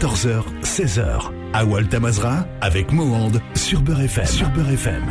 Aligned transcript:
14h, 0.00 0.44
16h. 0.62 1.30
À 1.52 2.00
Mazra 2.00 2.46
avec 2.62 2.90
Mohand 2.90 3.32
sur 3.54 3.82
Beurre 3.82 4.00
FM. 4.00 4.26
Sur 4.26 4.48
Beurre 4.48 4.70
FM. 4.70 5.04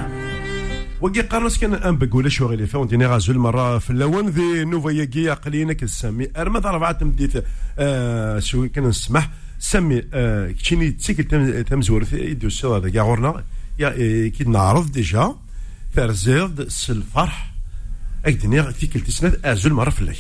وقي 1.02 1.22
قارنس 1.22 1.58
كان 1.58 1.74
أم 1.74 1.98
بقول 1.98 2.32
شو 2.32 2.46
غير 2.46 2.66
فون 2.66 2.88
دينا 2.88 3.08
غازو 3.08 3.32
المرة 3.34 3.78
في 3.78 3.90
اللون 3.90 4.30
ذي 4.30 4.66
نوفا 4.66 4.90
يقي 4.90 5.30
عقلينا 5.30 5.74
كسامي 5.74 6.28
ارمى 6.38 6.58
اربعه 6.58 6.92
تمديت 6.92 7.44
آه 7.80 8.40
شو 8.40 8.68
كان 8.68 8.84
نسمح 8.84 9.30
سمي 9.60 10.04
آه 10.14 10.52
كيني 10.52 10.92
تسيكل 10.92 11.64
تمزور 11.64 12.06
في 12.06 12.18
يدو 12.18 12.50
سوا 12.50 12.78
هذا 12.78 12.90
كاع 12.90 13.04
غورنا 13.04 13.44
يا 13.80 14.28
كي 14.28 14.44
نعرض 14.44 14.92
ديجا 14.92 15.36
ترزيد 15.96 16.68
الفرح 16.90 17.49
اكدني 18.26 18.74
فيك 18.74 18.98
تسند 18.98 19.40
أزول 19.46 19.74
مرة 19.74 19.90
في 19.90 20.02
الليل 20.02 20.18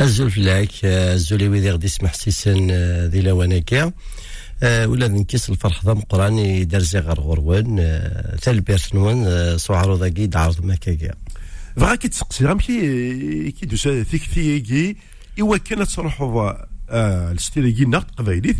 أزول 0.00 0.30
في 0.30 0.38
الليل 0.38 0.68
ازول 0.84 1.48
ويدي 1.48 1.70
غدي 1.70 1.86
يسمح 1.86 2.14
سيسن 2.14 2.70
ذي 3.06 3.20
لواناكيا 3.22 3.92
ولا 4.62 5.08
نكيس 5.08 5.50
الفرح 5.50 5.84
ضم 5.84 6.00
قراني 6.00 6.64
درزي 6.64 6.98
غير 6.98 7.20
غروان 7.20 7.76
ثال 8.42 8.60
بيرسنوان 8.60 9.58
سوعرو 9.58 9.94
ذاكي 9.94 10.26
دعرض 10.26 10.64
مكاكيا 10.64 11.14
بغا 11.76 11.94
كي 11.94 12.08
تسقسي 12.08 12.44
غام 12.46 12.58
كي 12.58 13.50
كي 13.50 13.66
دوس 13.66 13.88
فيك 13.88 14.22
ثيكي 14.22 14.96
إوا 15.40 15.56
كانت 15.56 15.90
تروحوا 15.90 16.52
الستيل 17.32 17.70
كي 17.70 17.84
نقد 17.84 18.10
قبايلي 18.16 18.56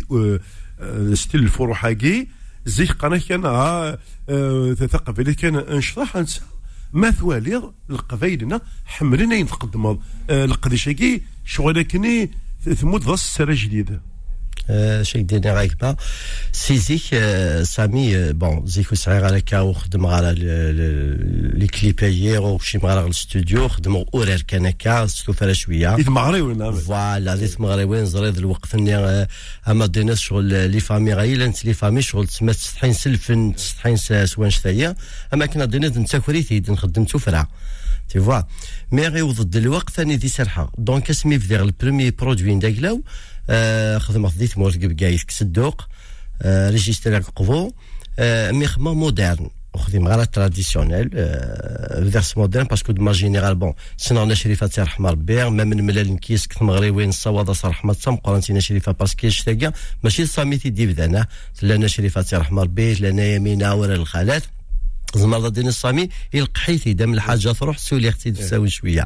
الستيل 0.81 1.43
الفروحاكي 1.43 2.27
زيك 2.65 2.91
قناة 2.91 3.17
كان 3.17 3.45
قبايلي 5.05 5.33
كان 5.33 5.55
انشطاح 5.55 6.17
أنسى. 6.17 6.41
ما 6.93 7.11
ثوالي 7.11 7.71
القبايلنا 7.89 8.61
حملنا 8.85 9.35
يتقدم 9.35 9.99
القديشاكي 10.29 11.21
شغل 11.45 11.81
كني 11.81 12.31
ثمود 12.75 13.01
ضاس 13.01 13.23
السنة 13.23 13.53
جديدة. 13.63 14.01
شيك 15.01 15.21
ديني 15.21 15.51
غايك 15.51 15.79
با 15.81 15.95
سي 16.51 16.77
زيك 16.77 17.01
سامي 17.63 18.33
بون 18.33 18.65
زيك 18.65 18.91
وسعير 18.91 19.25
على 19.25 19.41
كاو 19.41 19.73
خدم 19.73 20.05
على 20.05 20.33
لي 21.57 21.67
كليبايير 21.67 22.41
وشي 22.41 22.77
مغرى 22.77 23.05
الاستوديو 23.05 23.67
خدم 23.67 24.05
اورير 24.13 24.41
كان 24.41 24.65
هكا 24.65 25.07
ستوفر 25.07 25.53
شوية 25.53 25.95
إذ 25.95 26.09
مغري 26.09 26.41
ولا 26.41 26.71
فوالا 26.71 27.35
زيت 27.35 27.61
مغري 27.61 27.83
وين 27.83 28.05
زريد 28.05 28.37
الوقت 28.37 28.75
اني 28.75 29.27
اما 29.67 29.85
دينا 29.85 30.15
شغل 30.15 30.69
لي 30.69 30.79
فامي 30.79 31.13
غايلا 31.13 31.53
لي 31.65 31.73
فامي 31.73 32.01
شغل 32.01 32.27
تسمى 32.27 32.53
تستحين 32.53 32.93
سلفن 32.93 33.55
تستحين 33.55 33.97
سوان 34.25 34.49
شتايا 34.49 34.95
اما 35.33 35.45
كنا 35.45 35.65
دينا 35.65 35.87
نتاكوري 35.87 36.43
تيد 36.43 36.71
نخدم 36.71 37.03
توفرا 37.03 37.47
تي 38.09 38.19
فوا 38.19 38.41
مي 38.91 39.07
غيوض 39.07 39.55
الوقت 39.55 39.89
ثاني 39.89 40.15
دي 40.15 40.27
سرحه 40.27 40.71
دونك 40.77 41.09
اسمي 41.09 41.39
في 41.39 41.55
البرومي 41.55 42.11
برودوي 42.11 42.55
نداكلاو 42.55 43.01
خدمت 43.99 44.37
دي 44.37 44.47
تمورت 44.55 44.77
بكايس 44.77 45.25
كسدوق 45.25 45.87
ريجيستري 46.45 47.17
قبو 47.17 47.71
مي 48.51 48.67
خدمة 48.67 48.93
مودرن. 48.93 49.49
وخدم 49.73 50.07
غير 50.07 50.23
تراديسيونيل 50.23 51.09
فيرس 52.11 52.37
مودرن 52.37 52.63
باسكو 52.63 52.91
دو 52.91 53.11
جينيرال 53.11 53.55
بون 53.55 53.73
سنا 53.97 54.33
شريفة 54.33 54.67
تاع 54.67 54.83
رحمة 54.83 55.09
ربي 55.09 55.49
ما 55.49 55.63
من 55.63 55.83
ملال 55.85 56.13
نكيس 56.13 56.47
غريوين 56.61 57.09
الصواده 57.09 57.53
صار 57.53 57.71
رحمة 57.71 57.93
تام 57.93 58.15
قرانتينا 58.15 58.59
شريفة 58.59 58.91
باسكو 58.91 59.29
شتاقا 59.29 59.71
ماشي 60.03 60.25
صاميتي 60.25 60.69
دي 60.69 60.85
بدانا 60.85 61.27
لنا 61.61 61.87
شريفة 61.87 62.21
تاع 62.21 62.39
رحمة 62.39 62.61
ربي 62.61 62.93
لنا 62.93 63.25
يمينة 63.25 63.73
ولا 63.73 63.95
الخالات. 63.95 64.43
زمر 65.17 65.47
دين 65.49 65.67
الصامي 65.67 66.09
يلقحيتي 66.33 66.93
دام 66.93 67.13
الحاجة 67.13 67.51
تروح 67.51 67.77
سولي 67.77 68.09
أختي 68.09 68.31
تساوي 68.31 68.69
شوية. 68.69 69.05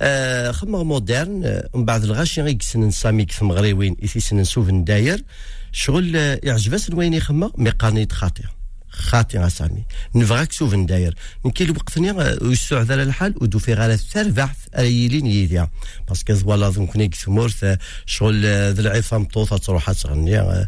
آه 0.00 0.50
خدمه 0.50 0.84
مودرن 0.84 1.44
آه 1.44 1.68
من 1.74 1.84
بعد 1.84 2.04
الغاشي 2.04 2.42
غير 2.42 2.58
سنن 2.60 2.90
صامي 2.90 3.24
كثم 3.24 3.52
غريوين 3.52 3.96
ايثي 4.02 4.20
سنن 4.20 4.44
سوف 4.44 4.68
نداير. 4.68 5.24
شغل 5.72 6.16
آه 6.16 6.40
يعجبس 6.42 6.90
وين 6.90 7.14
يخمم 7.14 7.50
مي 7.58 7.72
خاطئة. 8.10 8.62
خاطئة 8.90 9.48
سامي 9.48 9.84
نفغاك 10.14 10.52
سوف 10.52 10.74
نداير. 10.74 11.14
نكي 11.44 11.64
الوقت 11.64 11.98
نيا 11.98 12.38
ويسوع 12.42 12.82
ذا 12.82 13.02
الحال 13.02 13.34
ودو 13.40 13.58
في 13.58 13.74
غالا 13.74 13.94
الثار 13.94 14.28
بعث 14.28 14.56
ايلين 14.78 15.26
يديا 15.26 15.68
باسكو 16.08 16.34
فوالا 16.34 16.70
ظن 16.70 17.10
ثمورث 17.10 17.78
شغل 18.06 18.42
ذا 18.72 18.80
العفام 18.80 19.24
طوطه 19.24 19.56
تروح 19.56 19.92
تغني 19.92 20.66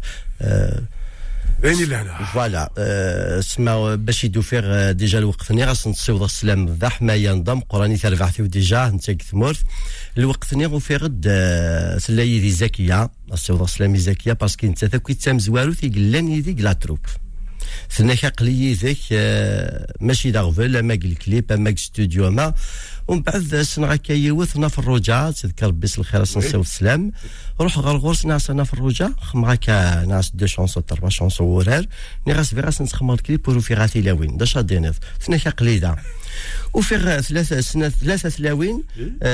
آه 1.65 1.71
يعني 1.71 1.85
لهنا 1.85 2.25
فوالا 2.25 2.71
أه 2.77 3.39
سما 3.41 3.95
باش 3.95 4.23
يدوفيغ 4.23 4.91
ديجا 4.91 5.19
الوقت 5.19 5.51
ني 5.51 5.65
غاس 5.65 5.87
نتصيوض 5.87 6.23
السلام 6.23 6.77
ذا 6.81 6.89
حماية 6.89 7.33
نظام 7.33 7.59
قراني 7.59 7.97
تربعتي 7.97 8.43
ديجا 8.43 8.87
انت 8.87 9.21
ثمورث. 9.21 9.61
الوقت 10.17 10.53
ني 10.53 10.65
غوفي 10.65 10.95
غد 10.95 11.25
سلاي 11.97 12.39
دي 12.39 12.51
زكية 12.51 13.09
السيوض 13.33 13.61
السلام 13.61 13.97
زكية 13.97 14.33
باسكو 14.33 14.67
انت 14.67 14.85
ثاكي 14.85 15.13
تام 15.13 15.39
زوارو 15.39 15.73
تيقلان 15.73 16.27
يدي 16.27 16.53
لا 16.53 16.73
تروب 16.73 16.99
ثناك 17.91 18.41
ذاك 18.41 18.97
ماشي 19.99 20.31
داغفل 20.31 20.77
اما 20.77 20.93
الكليب 20.93 21.51
اما 21.51 21.75
ستوديو 21.75 22.31
ما 22.31 22.53
ومن 23.07 23.21
بعد 23.21 23.61
سنغا 23.61 23.95
كيوثنا 23.95 24.67
في 24.67 24.79
الرجاء 24.79 25.31
تذكر 25.31 25.71
بس 25.71 25.99
الخير 25.99 26.23
سنسيو 26.23 26.61
السلام 26.61 27.11
روح 27.61 27.79
غير 27.79 27.97
غورس 27.97 28.25
ناس 28.25 28.49
أنا 28.49 28.63
في 28.63 28.73
الرجاء 28.73 29.11
خمغا 29.21 29.55
كا 29.55 30.05
ناس 30.05 30.31
دو 30.33 30.45
شونسو 30.45 30.79
تربا 30.79 31.09
شونسو 31.09 31.43
ورار 31.43 31.85
ني 32.27 32.33
غاس 32.33 32.53
في 32.53 32.61
غاس 32.61 32.81
نسخمر 32.81 33.13
الكليب 33.13 33.49
ورو 33.49 33.61
في 33.61 33.73
غاتي 33.73 34.01
لاوين 34.01 34.37
دا 34.37 34.45
شادينيف 34.45 34.99
ثناك 35.21 35.47
قليدا 35.47 35.95
وفي 36.73 37.21
ثلاثة 37.21 37.61
سنة 37.61 37.89
ثلاثة 37.89 38.29
تلاوين 38.29 38.83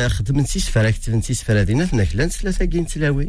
خدمت 0.07 0.47
سيس 0.47 0.69
فرا 0.69 0.89
كتبت 0.89 1.23
سيس 1.23 1.43
ثناك 1.43 2.07
ثلاثة 2.07 2.65
كين 2.65 2.85
تلاوين 2.85 3.27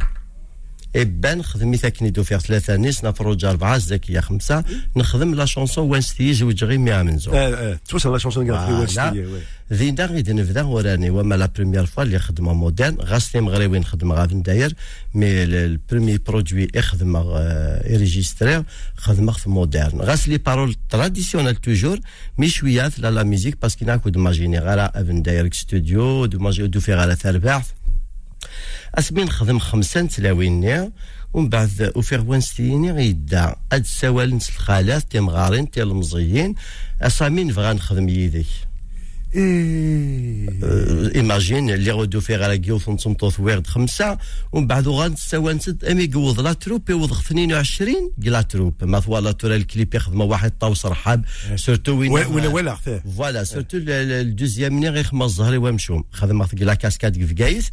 إبان 0.96 1.42
خدمي 1.42 1.76
ثاكني 1.76 2.10
دو 2.10 2.22
فيغ 2.22 2.38
ثلاثة 2.38 2.76
نيس 2.76 3.04
نفروج 3.04 3.44
أربعة 3.44 3.78
زكية 3.78 4.20
خمسة 4.20 4.64
نخدم 4.96 5.34
لا 5.34 5.44
شونسون 5.44 5.90
وان 5.90 6.00
ستي 6.00 6.32
زوج 6.34 6.64
غي 6.64 6.78
مية 6.78 7.02
من 7.02 7.18
زوج 7.18 7.34
آه 7.34 7.54
آه 7.54 7.78
توصل 7.88 8.12
لا 8.12 8.18
شونسون 8.18 8.46
كاع 8.46 8.68
وان 8.68 8.86
ستي 8.86 9.26
ذينا 9.72 10.06
غيد 10.06 10.30
نبدا 10.30 10.62
وراني 10.62 11.10
وما 11.10 11.34
لا 11.34 11.46
بروميير 11.56 11.86
فوا 11.86 12.02
اللي 12.02 12.18
خدمة 12.18 12.52
مودرن 12.52 12.96
غاسلي 13.00 13.40
مغربي 13.40 13.78
نخدم 13.78 14.12
غا 14.12 14.26
نداير 14.26 14.74
مي 15.14 15.42
البرومي 15.42 16.18
برودوي 16.18 16.68
يخدم 16.74 17.16
يريجيستري 17.86 18.64
خدمة 18.96 19.32
في 19.32 19.50
مودرن. 19.50 20.00
غاسلي 20.00 20.38
بارول 20.38 20.76
تراديسيونيل 20.90 21.56
توجور 21.56 21.98
مي 22.38 22.48
شوية 22.48 22.90
لا 22.98 23.10
لا 23.10 23.22
ميوزيك 23.22 23.62
باسكو 23.62 23.84
ناكو 23.84 24.08
دو 24.08 24.20
ماجيني 24.20 24.58
غالا 24.58 25.00
افن 25.00 25.22
داير 25.22 25.48
ستوديو 25.52 26.26
دو 26.26 26.38
ماجي 26.38 26.66
دو 26.66 26.80
في 26.80 26.94
غالا 26.94 27.14
ثرباح 27.14 27.64
أسمين 28.94 29.30
خدم 29.30 29.58
خمسة 29.58 30.06
تلاوين 30.06 30.92
ومن 31.32 31.48
بعد 31.48 31.92
وفيغ 31.96 32.24
وانستيني 32.24 32.90
غيدا. 32.90 33.56
اد 33.72 33.80
السوال 33.80 34.36
نس 34.36 34.48
الخالات 34.48 35.02
تي 35.02 35.20
مغارين 35.20 35.70
تي 35.70 35.82
المزيين. 35.82 36.54
أسامين 37.02 37.52
فغا 37.52 37.72
نخدم 37.72 38.08
يديك. 38.08 38.71
ايماجين 41.14 41.70
اللي 41.70 41.90
غدو 41.90 42.20
في 42.20 42.36
غالا 42.36 42.56
كيوث 42.56 42.88
نتمطوث 42.88 43.40
ويرد 43.40 43.66
خمسة 43.66 44.18
ومن 44.52 44.66
بعد 44.66 44.88
غنتساوى 44.88 45.54
نسد 45.54 45.84
أمي 45.84 46.06
قوض 46.06 46.40
لا 46.40 46.52
تروب 46.52 46.90
يوض 46.90 47.12
22 47.12 47.94
لا 48.18 48.42
تروب. 48.42 48.74
ما 48.82 49.00
ثوالا 49.00 49.32
تورا 49.32 49.56
الكليب 49.56 49.94
يخدم 49.94 50.20
واحد 50.20 50.52
طاوس 50.60 50.86
رحاب 50.86 51.24
سورتو 51.56 51.92
وين 51.92 52.12
ولا 52.12 52.48
ولا 52.48 52.74
فوالا 53.16 53.44
سورتو 53.44 53.78
الدوزيام 53.82 54.78
ني 54.78 54.88
غير 54.88 55.04
خمس 55.04 55.30
زهري 55.30 55.56
ومشوم 55.56 56.04
خدم 56.12 56.46
لا 56.52 56.74
كاسكاد 56.74 57.26
في 57.26 57.34
كايس 57.34 57.70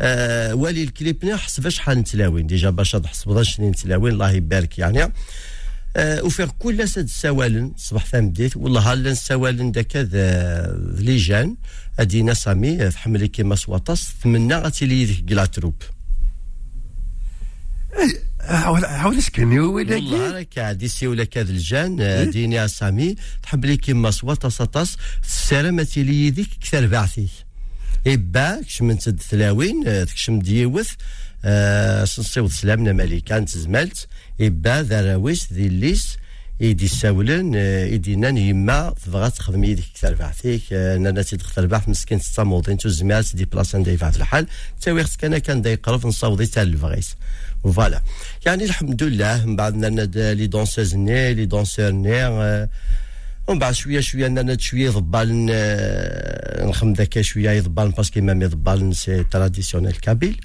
آه 0.00 0.54
والي 0.54 0.82
الكليب 0.82 1.24
ني 1.24 1.36
حسب 1.36 1.68
شحال 1.68 1.98
نتلاوين. 1.98 2.46
ديجا 2.46 2.70
باش 2.70 2.92
تحسب 2.92 3.42
شنو 3.42 3.70
نتلاوين 3.70 4.12
الله 4.12 4.30
يبارك 4.30 4.78
يعني. 4.78 5.12
آه 5.96 6.22
وفي 6.22 6.46
كل 6.58 6.88
سد 6.88 7.08
سوالن 7.08 7.72
صباح 7.76 8.06
ثامديت 8.06 8.56
والله 8.56 8.92
هلا 8.92 9.14
سوالن 9.14 9.72
داك 9.72 10.08
ليجان 10.98 11.56
ادينا 11.98 12.34
سامي 12.34 12.90
تحملي 12.90 13.28
كيما 13.28 13.54
سواطاس 13.54 14.12
تمنى 14.22 14.54
غتيلي 14.54 15.04
ذيك 15.04 15.24
كلاتروب 15.28 15.74
عاود 18.42 19.16
اسكني 19.16 19.60
وين 19.60 19.92
والله 19.92 20.30
راك 20.30 20.58
عادي 20.58 20.88
سي 20.88 21.06
ولا 21.06 21.24
كاد 21.24 21.48
الجان. 21.48 22.30
ديني 22.30 22.68
سامي. 22.68 23.16
تحملي 23.42 23.76
كيما 23.76 24.10
سواطاس 24.10 24.56
ساطاس 24.56 24.96
السلامة 25.24 25.88
لي 25.96 26.30
ذيك 26.30 26.48
كثر 26.60 26.86
بعثي. 26.86 27.28
إبا 28.06 28.62
كشمن 28.62 28.98
تد 28.98 29.20
ثلاوين 29.20 30.06
تكشم 30.06 30.38
ديوث 30.38 30.90
آه 30.90 30.96
سنصيوض 32.04 32.50
سلامنا 32.50 32.92
ملكان 32.92 33.44
تزملت 33.44 34.06
إبا 34.40 34.82
ذراويس 34.82 35.52
ذي 35.52 35.66
الليس 35.66 36.18
إيدي 36.60 36.88
ساولن 36.88 37.54
إيدينا 37.56 38.28
يما 38.28 38.94
تبغى 39.04 39.30
تخدم 39.30 39.64
يديك 39.64 39.86
نانا 40.72 41.22
تدخل 41.22 41.66
بعث 41.66 41.88
مسكين 41.88 42.18
تستموضين 42.18 42.76
تو 42.76 42.88
زمالت 42.88 43.36
دي 43.36 43.44
بلاصان 43.44 43.82
داي 43.82 43.96
بعث 43.96 44.16
الحال. 44.16 44.46
تاوي 44.80 45.04
خص 45.04 45.16
كان 45.16 45.38
كان 45.38 45.62
داي 45.62 45.74
قرف 45.74 46.06
نصاوضي 46.06 46.46
تاع 46.46 46.62
الفغيس 46.62 47.16
فوالا 47.64 48.02
يعني 48.46 48.64
الحمد 48.64 49.02
لله 49.02 49.46
من 49.46 49.56
بعد 49.56 49.74
نانا 49.74 50.32
لي 50.32 50.46
دونسوز 50.46 50.94
ني 50.94 51.34
لي 51.34 51.46
دونسور 51.46 51.90
ني 51.90 52.26
ومن 53.48 53.58
بعد 53.58 53.74
شوية 53.74 54.00
شوية 54.00 54.26
أنا 54.26 54.58
شوية 54.58 54.90
ضبال 54.90 55.46
نخم 56.68 56.92
ذاك 56.92 57.20
شوية 57.20 57.50
يضبال 57.50 57.90
باسكو 57.90 58.20
مام 58.20 58.42
يضبال 58.42 58.96
سي 58.96 59.24
تراديسيونيل 59.24 59.92
كابيل. 59.92 60.40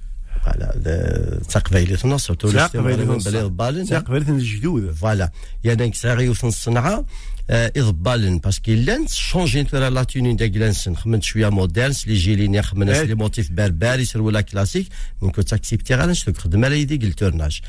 فوالا 0.46 1.40
تقبايليتنا 1.50 2.18
سورتو 2.18 2.52
تقبايليتنا 2.52 3.18
بلي 3.18 3.42
ضبالن 3.42 3.86
تقبايليتنا 3.86 4.36
الجدود. 4.36 4.92
فوالا. 4.92 5.32
يعني 5.64 5.90
كساغي 5.90 6.34
في 6.34 6.44
الصنعه 6.44 7.06
إضبالن 7.50 8.38
باسكو 8.38 8.72
لأن 8.72 9.08
شونجين 9.08 9.68
ترى 9.68 9.90
لا 9.90 10.04
توني 10.04 10.34
دا 10.34 10.46
جلانسن 10.46 10.96
خمنت 10.96 11.24
شوية 11.24 11.50
مودرن 11.50 11.94
لي 12.08 12.16
جيلين 12.16 12.62
خمنت 12.62 12.98
لي 12.98 13.16
موتيف 13.16 13.52
بربر 13.52 14.00
يسروا 14.00 14.32
لا 14.32 14.42
كلاسيك 14.42 14.88
نكون 15.24 15.46
تاكسيبتي 15.46 15.96
غير 15.96 16.10
نشتك 16.10 16.38
خدمه 16.38 16.68
لا 16.68 16.76
يدي 16.76 16.98
قلتورناج 16.98 17.62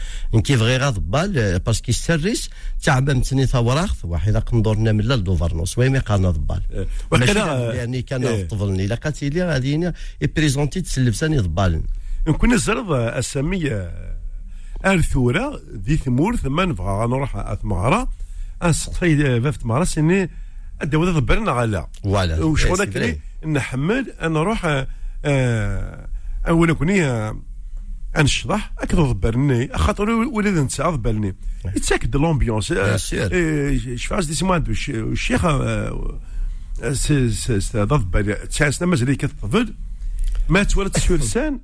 كيف 0.45 0.63
غير 0.63 0.91
ضبال 0.91 1.59
باسكو 1.59 1.91
يسريس 1.91 2.51
تعبمتني 2.83 3.47
ثوراخ 3.47 4.05
واحد 4.05 4.37
قندورنا 4.37 4.93
من 4.93 5.13
الدوفرنوس 5.13 5.79
ويمي 5.79 5.99
قالنا 5.99 6.31
ضبال 6.31 6.87
وكذا 7.11 7.73
يعني 7.75 8.03
كان 8.03 8.47
طفلني 8.47 8.87
لا 8.87 8.95
قاتيلي 8.95 9.45
غادي 9.45 9.93
يبريزونتي 10.21 10.81
تسلفساني 10.81 11.39
ضبالن 11.39 11.83
نكون 12.29 12.53
الزرد 12.53 12.93
السمية 12.93 13.93
الثورة 14.87 15.61
ذي 15.77 15.97
ثمور 15.97 16.37
ثم 16.37 16.61
نبغى 16.61 17.07
نروح 17.07 17.37
أثمارة 17.37 18.09
أنسقسي 18.63 19.41
فافت 19.41 19.67
مارا 19.67 19.85
سيني 19.85 20.31
الدولة 20.83 21.13
ضبرنا 21.13 21.53
على. 21.53 21.87
فوالا. 22.03 22.45
وشغل 22.45 22.85
كلي 22.85 23.19
نحمل 23.47 24.11
أنا 24.21 24.29
نروح 24.29 24.87
أولا 26.49 26.73
كوني 26.75 27.33
انشطح 28.19 28.73
أكثر 28.79 29.13
ضبرني 29.13 29.69
خاطر 29.75 30.11
ولد 30.11 30.59
نتسع 30.59 30.91
ضبرني 30.91 31.37
يتساكد 31.77 32.17
لومبيونس 32.17 32.73
شفاش 33.97 34.27
دي 34.27 34.35
سموان 34.35 34.65
الشيخ 34.89 35.47
ضبر 37.77 38.35
تسع 38.35 38.71
سنه 38.71 38.89
مازال 38.89 39.17
كتطفل 39.17 39.75
ما 40.49 40.63
تولد 40.63 40.97
سورسان 40.97 41.61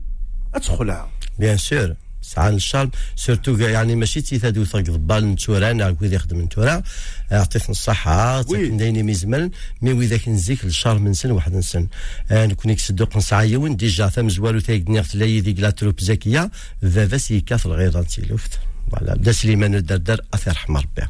أدخلها. 0.55 1.11
بيان 1.39 1.56
سور 1.56 1.95
ساعة 2.23 2.49
الشرب. 2.49 2.91
سورتو 3.17 3.56
يعني 3.56 3.97
ماشي 3.97 4.21
تيثادو 4.21 4.65
ثق 4.65 4.81
ضبال 4.81 5.33
نتورا 5.33 5.97
ويذا 6.00 6.15
يخدم 6.15 6.41
نتورا 6.41 6.83
عطيتنا 7.31 7.71
الصحة 7.71 8.43
دايني 8.43 9.03
ميزمل 9.03 9.50
مي 9.83 9.93
وإذا 9.93 10.17
كنزيك 10.17 10.65
الشهر 10.65 10.99
من 10.99 11.15
سن 11.15 11.31
واحد 11.31 11.61
سن. 11.61 11.89
آه 12.31 12.47
نكون 12.47 12.71
يكسدو 12.71 13.05
قنص 13.05 13.35
ديجا 13.35 14.09
ثم 14.09 14.29
زوالو 14.29 14.61
تايك 14.61 14.91
نيغت 14.91 15.15
لاي 15.15 15.41
ديك 15.41 15.61
لا 15.61 15.71
تروب 15.71 16.00
زكية 16.00 16.50
فافا 16.83 17.17
سيكاث 17.17 17.67
الغير 17.67 18.03
تيلوفت 18.03 18.61
فوالا. 18.91 19.17
دا 19.17 19.33
سليمان 19.33 19.75
الدردر 19.75 20.21
اثر 20.35 20.53
رحمة 20.53 20.81
ربي. 20.81 21.09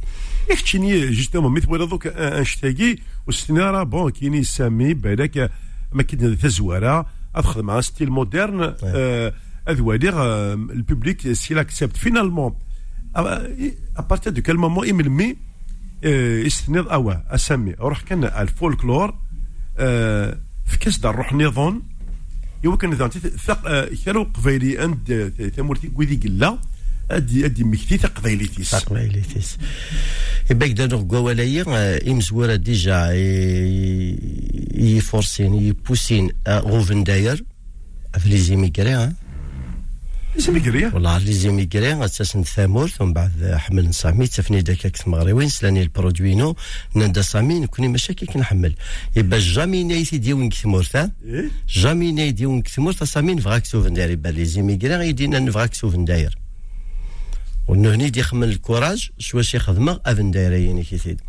ياك 0.50 0.60
تشيني 0.60 1.10
جوستومون 1.10 1.52
ميت 1.52 1.68
ولا 1.68 1.86
دوك 1.86 2.06
أنشتاكي. 2.06 2.98
والسنارة 3.26 3.82
بون 3.82 4.10
كيني 4.10 4.44
سامي. 4.44 4.94
بالك 4.94 5.50
ما 5.92 6.02
كنا 6.02 6.34
تزوارا 6.34 7.06
ادخل 7.34 7.62
مع 7.62 7.80
ستيل 7.80 8.08
آه 8.84 9.32
le 9.68 10.82
public 10.82 11.34
s'il 11.34 11.58
accepte. 11.58 11.96
Finalement 11.98 12.56
à 13.14 14.02
partir 14.02 14.32
de 14.32 14.40
quel 14.40 14.56
moment 14.56 14.84
يملمي 14.84 15.36
يستنيض 16.02 16.88
اوا 16.88 17.34
أسمي. 17.34 17.74
روح 17.80 18.00
كان 18.00 18.24
الفولكلور 18.24 19.14
في 20.66 20.78
كاس 20.80 20.98
دار 20.98 21.16
روح 21.16 21.32
نظام 21.32 21.82
يمكن 22.64 22.92
إذا 22.92 23.08
ثق 23.08 23.84
كانوا 24.04 24.24
قبيلي 24.24 24.78
عند 24.78 25.32
ثمورتي 25.56 25.88
كويدي 25.88 26.28
قلا 26.28 26.58
ادي 27.10 27.44
أدي 27.44 27.64
مكتي 27.64 27.98
تقبيليتيس. 27.98 28.70
تقبيليتيس. 28.70 29.56
يبقى 30.50 30.68
دانو 30.68 31.08
قوالايا 31.08 31.64
امزورا 32.10 32.56
ديجا 32.56 33.12
يفورسين 34.74 35.54
يبوسين 35.54 36.30
غوفن 36.48 37.04
داير 37.04 37.44
في 38.18 38.28
لي 38.28 38.38
زيميكري 38.38 39.12
زيميكريا 40.36 40.90
والله 40.94 41.18
لي 41.18 41.32
زيميكري 41.32 42.04
أساسا 42.04 42.42
ثامورث 42.42 43.00
ومن 43.00 43.12
بعد 43.12 43.54
حمل 43.56 43.88
نصامي 43.88 44.26
تفني 44.26 44.62
داك 44.62 44.92
مغربين 45.06 45.48
سلاني 45.48 45.82
البرودوينو 45.82 46.56
نندا 46.96 47.22
سامي 47.22 47.60
نكوني 47.60 47.88
مشاكل 47.88 48.26
كنحمل. 48.26 48.74
يبقى 49.16 49.38
جامي 49.38 49.84
نايتي 49.84 50.18
ديون 50.18 50.48
كثمورثا 50.48 51.10
جامي 51.68 52.12
ناي 52.12 52.32
ديون 52.32 52.62
كثمورثا 52.62 53.04
سامي 53.04 53.34
نفغاك 53.34 53.64
سوفن 53.64 53.94
داير. 53.94 54.10
يبقى 54.10 54.32
لي 54.32 54.44
زيميكري 54.44 54.96
غيدينا 54.96 55.38
نفغاك 55.38 55.74
سوفن 55.74 56.04
داير. 56.04 56.38
ونهني 57.68 58.10
دي 58.10 58.22
خمل 58.22 58.48
الكوراج 58.48 59.10
شوا 59.18 59.42
شي 59.42 59.58
خدمة 59.58 60.00
افن 60.06 60.30
دايرين 60.30 60.82
كيثيد 60.82 61.20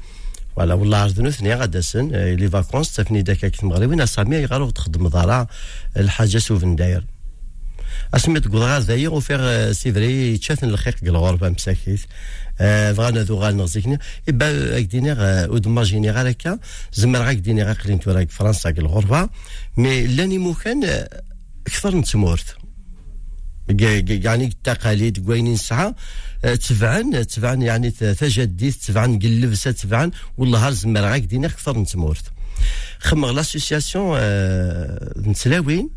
فوالا 0.56 0.74
والله 0.74 0.98
عرضنا 0.98 1.30
ثنيا 1.30 1.56
غادا 1.56 1.82
سن 1.82 2.08
لي 2.12 2.50
فاكونس 2.50 2.94
تفني 2.94 3.22
داك 3.22 3.64
المغربين 3.64 4.06
سامي 4.06 4.36
يغارو 4.36 4.70
تخدم 4.70 5.08
ضرا 5.08 5.48
الحاجة 5.98 6.38
سوفن 6.38 6.76
داير 6.76 7.06
اسميت 8.14 8.48
قدغا 8.48 8.80
ذايا 8.80 9.10
وفيغ 9.10 9.72
سيفري 9.72 10.34
يتشاثن 10.34 10.70
الخيق 10.70 10.96
الغربة 11.04 11.50
مساكيت 11.50 12.00
بغانا 12.98 13.24
ذو 13.24 13.38
غال 13.38 13.58
نغزيكنا 13.58 14.00
إبا 14.30 14.78
أكدينيغ 14.78 15.46
أودما 15.46 15.84
جينيغال 15.84 16.28
هكا 16.28 16.60
زمر 16.94 17.20
غاك 17.20 17.38
دينيغ 17.38 17.74
قلين 17.74 18.00
توراك 18.00 18.32
فرنسا 18.32 18.70
الغربة. 18.70 19.30
مي 19.78 20.08
لاني 20.08 20.38
موكان 20.38 21.08
أكثر 21.68 21.96
نتمورث. 21.96 22.54
يعني 23.70 24.46
التقاليد 24.46 25.26
كوينين 25.26 25.56
ساعة 25.56 25.96
تبعن 26.68 27.28
تبعن 27.28 27.62
يعني 27.62 27.92
تجديد 27.92 28.74
تبعن 28.74 29.20
قلبسة 29.20 29.72
تبعن 29.72 30.12
والله 30.38 30.66
هار 30.66 30.72
زمر 30.72 31.02
غاك 31.02 31.22
دينيغ 31.22 31.50
أكثر 31.50 31.78
نتمورث 31.80 32.22
خمغ 33.00 33.32
لاسوسياسيون 33.32 34.20
نتلاوين. 35.18 35.90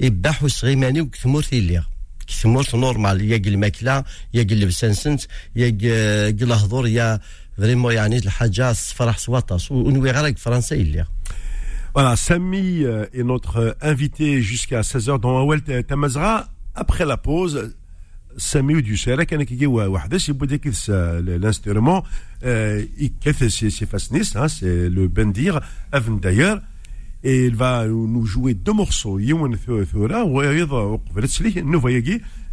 يباح 0.00 0.42
وصغيماني 0.42 1.00
وكثمورتي 1.00 1.58
اللي 1.58 1.82
كثمورت 2.26 2.74
نورمال 2.74 3.30
يا 3.30 3.36
الماكله 3.36 4.04
يا 4.34 4.42
اللبسانسنت 4.42 5.22
يا 5.56 5.68
الهضور 6.28 6.86
يا 6.88 7.20
فريمون 7.56 7.92
يعني 7.94 8.16
الحاجة 8.16 8.72
فرح 8.72 9.18
سواطاس. 9.18 9.72
ونوي 9.72 10.10
غير 10.10 10.34
فرنسا 10.36 10.76
اللي 10.76 11.04
Voilà, 11.94 12.16
Samy 12.16 12.86
est 13.12 13.22
notre 13.22 13.76
invité 13.82 14.40
jusqu'à 14.40 14.80
16h 14.80 15.20
dans 15.20 15.36
Awel 15.42 15.60
Tamazra. 15.86 16.48
Après 16.74 17.04
la 17.04 17.16
pause, 17.16 17.74
Samy 18.36 18.82
Ducharec, 18.82 19.32
l'instrument, 19.32 22.04
euh, 22.44 22.84
hein, 24.34 24.48
c'est 24.48 24.88
le 24.88 25.08
bendir, 25.08 25.60
Avn 25.92 26.20
et 27.24 27.46
il 27.46 27.54
va 27.54 27.86
nous 27.86 28.26
jouer 28.26 28.54
deux 28.54 28.72
morceaux, 28.72 29.20
Youn 29.20 29.56
Thura, 29.56 30.24
ou 30.24 30.40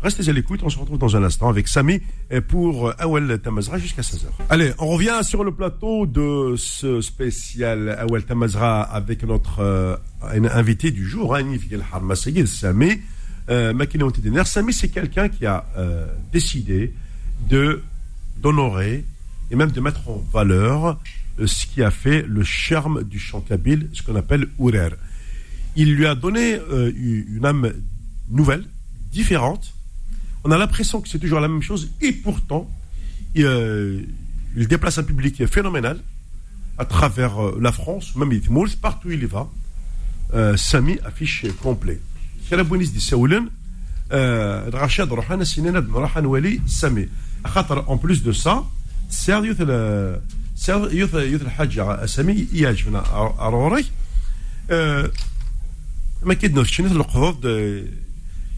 Restez 0.01 0.29
à 0.29 0.31
l'écoute, 0.31 0.61
on 0.63 0.69
se 0.69 0.77
retrouve 0.77 0.97
dans 0.97 1.17
un 1.17 1.23
instant 1.23 1.49
avec 1.49 1.67
Samy 1.67 2.01
euh, 2.31 2.39
pour 2.39 2.87
euh, 2.87 2.93
Awel 2.99 3.37
Tamazra 3.39 3.79
jusqu'à 3.79 4.01
16h. 4.01 4.27
Allez, 4.49 4.71
on 4.77 4.87
revient 4.87 5.19
sur 5.23 5.43
le 5.43 5.51
plateau 5.51 6.05
de 6.05 6.55
ce 6.55 7.01
spécial 7.01 7.97
Awel 7.99 8.23
Tamazra 8.23 8.81
avec 8.81 9.23
notre 9.23 9.99
invité 10.21 10.91
du 10.91 11.05
jour, 11.05 11.35
hein, 11.35 11.39
Anif 11.39 11.67
Harmasegid 11.91 12.47
Samy. 12.47 13.01
Euh, 13.49 13.73
Samy, 14.45 14.73
c'est 14.73 14.89
quelqu'un 14.89 15.27
qui 15.27 15.45
a 15.45 15.65
euh, 15.77 16.05
décidé 16.31 16.93
d'honorer 18.37 19.05
et 19.49 19.55
même 19.55 19.71
de 19.71 19.81
mettre 19.81 20.07
en 20.07 20.23
valeur 20.31 20.99
euh, 21.39 21.47
ce 21.47 21.65
qui 21.65 21.81
a 21.81 21.89
fait 21.89 22.21
le 22.27 22.43
charme 22.43 23.03
du 23.03 23.17
chant 23.17 23.41
kabyle, 23.41 23.89
ce 23.93 24.03
qu'on 24.03 24.15
appelle 24.15 24.47
Ourer. 24.59 24.89
Il 25.75 25.95
lui 25.95 26.05
a 26.05 26.13
donné 26.13 26.55
euh, 26.55 26.91
une 26.95 27.45
âme 27.45 27.73
nouvelle, 28.29 28.65
différente. 29.11 29.73
On 30.43 30.51
a 30.51 30.57
l'impression 30.57 31.01
que 31.01 31.09
c'est 31.09 31.19
toujours 31.19 31.39
la 31.39 31.47
même 31.47 31.63
chose 31.63 31.89
et 32.01 32.11
pourtant, 32.11 32.69
il, 33.33 33.47
déplace 34.55 34.99
un 34.99 35.03
public 35.03 35.45
phénoménal 35.47 35.99
à 36.77 36.85
travers 36.85 37.57
la 37.59 37.71
France, 37.71 38.15
même 38.15 38.39
partout 38.81 39.07
où 39.07 39.11
il 39.11 39.23
y 39.23 39.25
va. 39.25 39.49
Samy 40.55 40.99
affiche 41.03 41.45
complet. 41.61 41.99
كرابونيس 42.49 42.89
دي 42.89 42.99
سولن 42.99 43.49
رشاد 44.73 45.13
روحانا 45.13 45.43
سنين 45.43 45.93
راح 45.93 46.17
نولي 46.17 46.61
سامي. 46.67 47.09
خاطر 47.45 47.87
اون 47.87 47.97
بلوس 47.97 48.17
دو 48.17 48.31
سا 48.31 48.65
سير 49.09 49.45
يوث 49.45 49.57
سير 50.55 50.93
يوث 50.93 51.13
يوث 51.13 51.41
الحاج 51.41 51.79
اسامي 51.79 52.47
يعجبنا 52.53 53.03
أروري. 53.47 53.85
ما 56.23 56.33
كيدنا 56.33 56.63
شنو 56.63 56.87
القضوض 56.87 57.45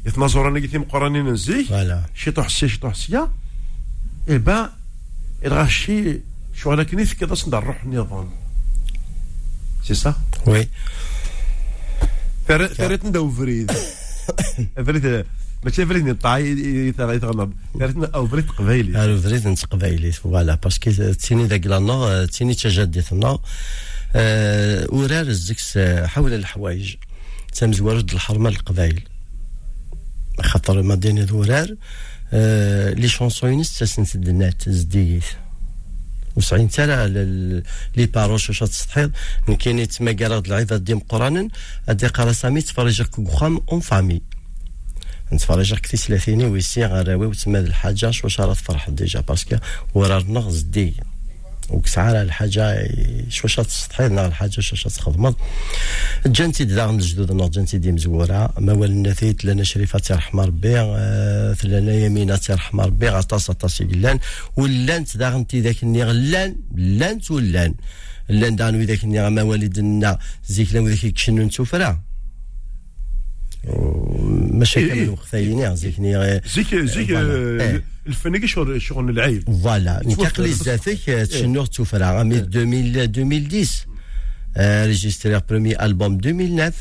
يتناظر 0.05 0.47
أنا 0.47 0.59
قلت 0.59 0.75
مقرانين 0.75 1.27
نزيك 1.27 1.67
شي 2.15 2.31
طحسي 2.31 2.69
شي 2.69 2.79
طحسيا 2.79 3.31
اي 4.29 4.37
با 4.37 4.69
الغاشي 5.45 6.19
شو 6.55 6.73
أنا 6.73 6.83
كنيت 6.83 7.13
كذا 7.13 7.33
صندر 7.33 7.63
روح 7.63 7.83
النظام 7.83 8.29
سي 9.83 9.93
سا 9.93 10.15
وي 10.47 10.67
ثريت 12.47 13.05
ندو 13.05 13.31
فريد. 13.31 13.71
فريد 14.85 15.25
ماشي 15.63 15.85
فريد 15.85 16.05
نطاي 16.05 16.49
يتغنض 16.87 17.53
ثريت 17.79 17.97
أو 17.97 18.27
فريد 18.27 18.49
قبايلي 18.49 19.05
ألو 19.05 19.21
فريد 19.21 19.47
نت 19.47 19.65
قبايلي 19.65 20.11
فوالا. 20.11 20.55
باسكو 20.55 20.91
تيني 21.11 21.45
ذاك 21.45 21.67
لانا 21.67 22.25
تيني 22.25 22.53
تجدثنا 22.53 23.39
ورار 24.89 25.27
الزكس 25.27 25.77
حول 26.05 26.33
الحوايج. 26.33 26.95
تمزورد 27.53 28.11
الحرمة 28.13 28.49
القبايل 28.49 29.01
خاطر 30.41 30.81
مدينة 30.81 31.23
دورار 31.23 31.75
آه 32.33 32.93
لي 32.93 33.07
شونسون 33.07 33.61
تسنت 33.61 34.15
النات 34.15 34.69
زديت. 34.69 35.23
وسعين 36.35 36.69
ترى 36.69 37.07
لي 37.95 38.05
باروش 38.05 38.49
واش 38.49 38.59
تستحيض. 38.59 39.11
كاين 39.59 39.87
تما 39.87 40.11
قرا 40.11 40.39
العظات 40.39 40.81
ديال 40.81 41.07
قرانا 41.07 41.47
ادي 41.89 42.07
قرا 42.07 42.31
سامي 42.31 42.61
تفرجك 42.61 43.07
كوخام 43.07 43.61
اون 43.71 43.79
فامي. 43.79 44.21
نتفرج 45.33 45.73
كثي 45.73 45.97
ثلاثيني 45.97 46.45
ويسي 46.45 46.85
غراوي 46.85 47.25
وتما 47.25 47.59
الحاجة 47.59 48.11
واش 48.23 48.39
راه 48.41 48.53
تفرح 48.53 48.89
ديجا 48.89 49.19
باسكو 49.19 49.55
ورا 49.93 50.17
النغز 50.17 50.61
دي. 50.61 50.93
وكسعى 51.71 52.21
الحاجة 52.21 52.89
شواش 53.29 53.55
تستحيل 53.55 54.19
الحاجة 54.19 54.59
شواش 54.59 54.83
تخدمض 54.83 55.35
جانتي 56.25 56.65
داغن 56.65 56.95
الجدود 56.95 57.31
نو 57.31 57.47
جانتي 57.49 57.77
دي 57.77 57.91
مزورة. 57.91 58.53
ما 58.57 58.73
والنثيت 58.73 59.45
لنا 59.45 59.63
شريفة 59.63 59.99
ترحم 59.99 60.39
ربي 60.39 60.79
آه 60.79 61.55
لنا 61.63 61.93
يمينة 61.93 62.35
ترحم 62.35 62.81
ربي 62.81 63.09
غطاس 63.09 63.51
طاسي 63.51 63.83
قلان 63.83 64.19
ولانت 64.57 65.17
داغنتي 65.17 65.59
ذاك 65.61 65.83
النيغ 65.83 66.11
لأن 66.11 66.55
لانت 66.75 67.31
ولان. 67.31 67.73
لأن 68.29 68.55
دانو 68.55 68.81
ذاك 68.81 69.03
النيغ 69.03 69.29
ما 69.29 69.41
والدنا 69.41 70.19
زيك 70.47 70.75
لو 70.75 70.87
ذاك 70.87 71.03
يكشنو 71.03 71.43
نتوفرا. 71.43 71.99
ماشي 74.61 74.79
إيه، 74.79 74.87
كامل 74.87 74.99
إيه. 75.01 75.09
وقتايني 75.09 75.75
زيك 75.75 75.95
زيك 76.45 76.75
زيك 76.75 77.09
إيه. 77.09 77.83
الفناني 78.07 78.47
شغل 78.47 78.81
شغل 78.81 79.09
العيب. 79.09 79.43
فوالا. 79.63 79.99
تفوت- 80.03 80.07
نتاقلي 80.21 80.51
ذاتك 80.51 80.99
تشنو 81.29 81.65
توفرا 81.65 82.23
مي 82.23 82.37
2000 82.37 82.95
2010 82.95 83.87
ريجستري 84.85 85.41
برومي 85.49 85.85
البوم 85.85 86.15
2009 86.25 86.73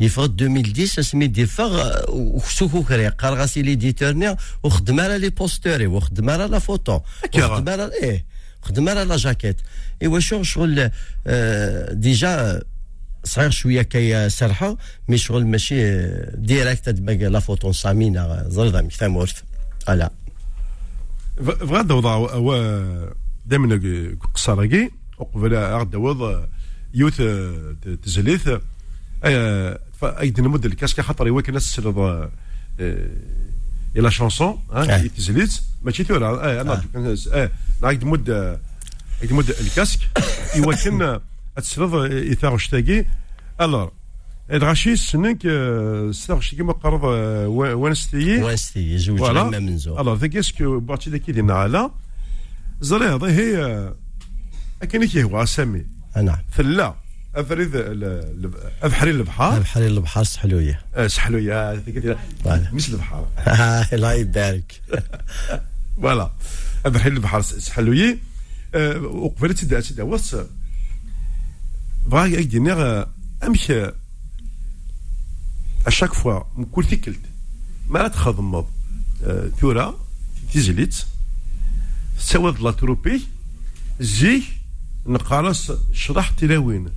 يفغ 0.00 0.24
2010 0.24 1.00
اسمي 1.00 1.26
دي 1.26 1.46
فغ 1.46 2.00
وسوكو 2.12 2.82
كري 2.82 3.08
قال 3.08 3.34
غاسي 3.34 3.62
ليديتور 3.62 4.12
نيغ 4.12 4.34
وخدم 4.62 5.00
على 5.00 5.18
لي 5.18 5.28
بوستوري 5.30 5.86
وخدم 5.86 6.30
على 6.30 6.44
لا 6.44 6.58
فوتو 6.58 7.00
كيرا. 7.32 7.46
وخدم 7.46 7.68
على 7.72 7.90
إيه 8.02 8.24
خدم 8.62 8.88
على 8.88 9.04
لا 9.04 9.16
جاكيت 9.16 9.56
ايوا 10.02 10.20
شغل 10.20 10.46
شغل 10.46 10.90
آه، 11.26 11.92
ديجا 11.92 12.62
صغير 13.26 13.50
شوية 13.50 13.82
كي 13.82 14.28
سرحه 14.28 14.76
مي 15.08 15.18
شغل 15.18 15.46
ماشي 15.46 15.84
آه، 15.86 16.36
ديريكت 16.36 16.88
تبقى 16.88 17.16
لا 17.16 17.40
فوتو 17.40 17.72
سامينا 17.72 18.44
زردا 18.48 18.82
مثام 18.82 19.16
ورث. 19.16 19.42
فوالا 19.86 20.10
فغاد 21.46 21.92
وضع 21.92 22.14
هو 22.14 22.56
دائما 23.46 23.80
قصاراكي 24.34 24.90
وقبل 25.18 25.54
غاد 25.54 25.94
وضع 25.94 26.44
يوث 26.94 27.22
تزليث. 28.02 28.48
ايدي 30.04 30.42
نمد 30.42 30.64
الكاسكا 30.64 31.02
خاطر 31.02 31.26
يواك 31.26 31.48
الناس 31.48 31.72
تسرد 31.72 32.30
إلى 33.96 34.10
شونسون 34.10 34.62
آه. 34.72 35.06
تزليت 35.16 35.60
ماشي 35.82 36.04
ثورة 36.04 36.26
آه 36.26 36.60
أنا 36.60 36.82
نعيد 37.82 38.04
مد 38.04 38.58
عيد 39.22 39.32
مد 39.32 39.50
الكاسك. 39.50 40.00
يواكن 40.56 41.20
تسرد 41.56 42.12
اثار 42.12 42.58
شتاقي 42.58 43.04
الور 43.60 43.92
الغاشي 44.50 44.96
سنك 44.96 45.38
ستاغ 46.10 46.40
شتاقي 46.40 46.62
ما 46.62 46.72
قرض 46.72 47.04
وانستيي 47.74 48.42
وانستي 48.42 48.96
جوج 48.96 49.18
فوالا. 49.18 49.40
لما 49.40 49.58
منزو 49.58 50.00
الوغ 50.00 50.14
ذاك 50.16 50.36
اسكو 50.36 50.80
بارتي 50.80 51.10
ذاك 51.10 51.30
ديالنا 51.30 51.54
على 51.54 51.90
زري 52.80 53.04
هذا 53.04 53.26
هي 53.26 53.92
اكن 54.82 55.04
كي 55.04 55.22
هو 55.22 55.42
أسامي. 55.42 55.86
نعم. 56.16 56.38
ثلا 56.56 56.94
أفريد 57.34 57.70
أفحري 58.82 59.10
البحر 59.10 59.58
بحال 59.60 59.82
البحر 59.82 60.24
سحلويه 60.24 60.80
آه، 60.94 61.06
سحلو 61.06 61.38
يا 61.38 61.74
ذيك 61.86 61.98
ديال 61.98 62.16
فوالا. 62.44 62.70
مثل 62.72 62.92
البحر 62.92 63.26
الله 63.94 64.12
يبارك 64.12 64.80
فوالا. 66.02 66.30
أفحري 66.86 67.12
البحر 67.12 67.40
سحلوي 67.42 68.18
آه، 68.74 68.98
وقبل 68.98 69.54
تدا 69.54 69.80
تدا 69.80 70.02
وص 70.02 70.34
بغا 72.06 72.24
يدينا 72.26 73.06
امش 73.44 73.72
اشاك 75.86 76.12
فوا 76.14 76.40
كل 76.72 76.84
ثكلت 76.84 77.20
ما 77.88 78.08
تخدم 78.08 78.64
ثورة 79.60 79.98
تيزليت 80.52 80.96
سواد 82.18 82.60
لا 82.60 82.70
تروبي 82.70 83.22
زي 84.00 84.42
نقارس 85.06 85.72
شرح 85.92 86.30
تلاوين. 86.30 86.88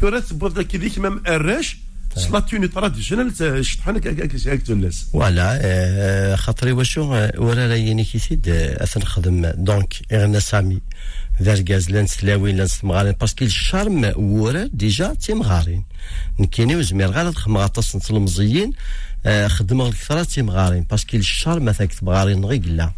ثورة 0.00 0.20
تبغى 0.20 0.64
كذيك 0.64 0.98
ما 0.98 1.08
مقراش 1.08 1.76
سلاتيوني 2.16 2.68
تراديسيونال 2.68 3.66
شطحنا 3.66 3.98
كاك 3.98 4.62
تولس 4.66 5.08
فوالا 5.12 6.36
خاطري 6.36 6.72
واشو 6.72 7.02
ورا 7.38 7.66
رايني 7.66 8.04
كيسيد 8.04 8.48
آه، 8.48 8.82
اثن 8.84 9.00
نخدم 9.00 9.46
دونك 9.46 9.94
اغنى 10.12 10.40
سامي 10.40 10.80
ذرقاز 11.42 11.90
لأن 11.90 12.06
سلاوين 12.06 12.56
لأن 12.56 12.68
مغارين 12.82 13.12
باسكو 13.12 13.44
الشارم 13.44 14.12
ورا 14.16 14.70
ديجا 14.72 15.14
تيمغارين 15.14 15.84
نكيني 16.38 16.76
وزمير 16.76 17.10
غير 17.10 17.32
خدم 17.32 17.56
غاطاس 17.56 17.96
نتلمزيين 17.96 18.72
آه، 19.26 19.48
خدمة 19.48 19.88
الكثرة 19.88 20.22
تيمغارين 20.22 20.82
باسكو 20.90 21.16
الشارم 21.16 21.64
مثلا 21.64 21.86
تمغارين 21.86 22.44
غي 22.44 22.58
قلا 22.58 22.90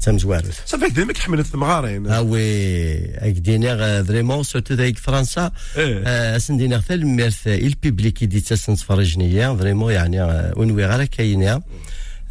تمزوارث 0.00 0.60
صافي 0.66 0.88
ديما 0.88 1.12
كحملت 1.12 1.46
ثمغارين 1.46 2.06
oui, 2.06 3.14
avec 3.20 3.42
des 3.42 3.58
nerfs 3.58 4.02
vraiment, 4.04 4.42
surtout 4.42 4.72
avec 4.72 4.98
فرنسا 4.98 5.52
إيه. 5.76 6.02
آه، 6.06 6.38
سندينا 6.38 6.80
حتى 6.80 6.94
الميرث 6.94 7.46
البيبليك 7.46 8.22
يدي 8.22 8.40
تسن 8.40 8.76
تفرجنيا 8.76 9.56
فريمون 9.56 9.92
يعني 9.92 10.52
ونوي 10.56 10.86
غير 10.86 11.04
كاينة 11.04 11.62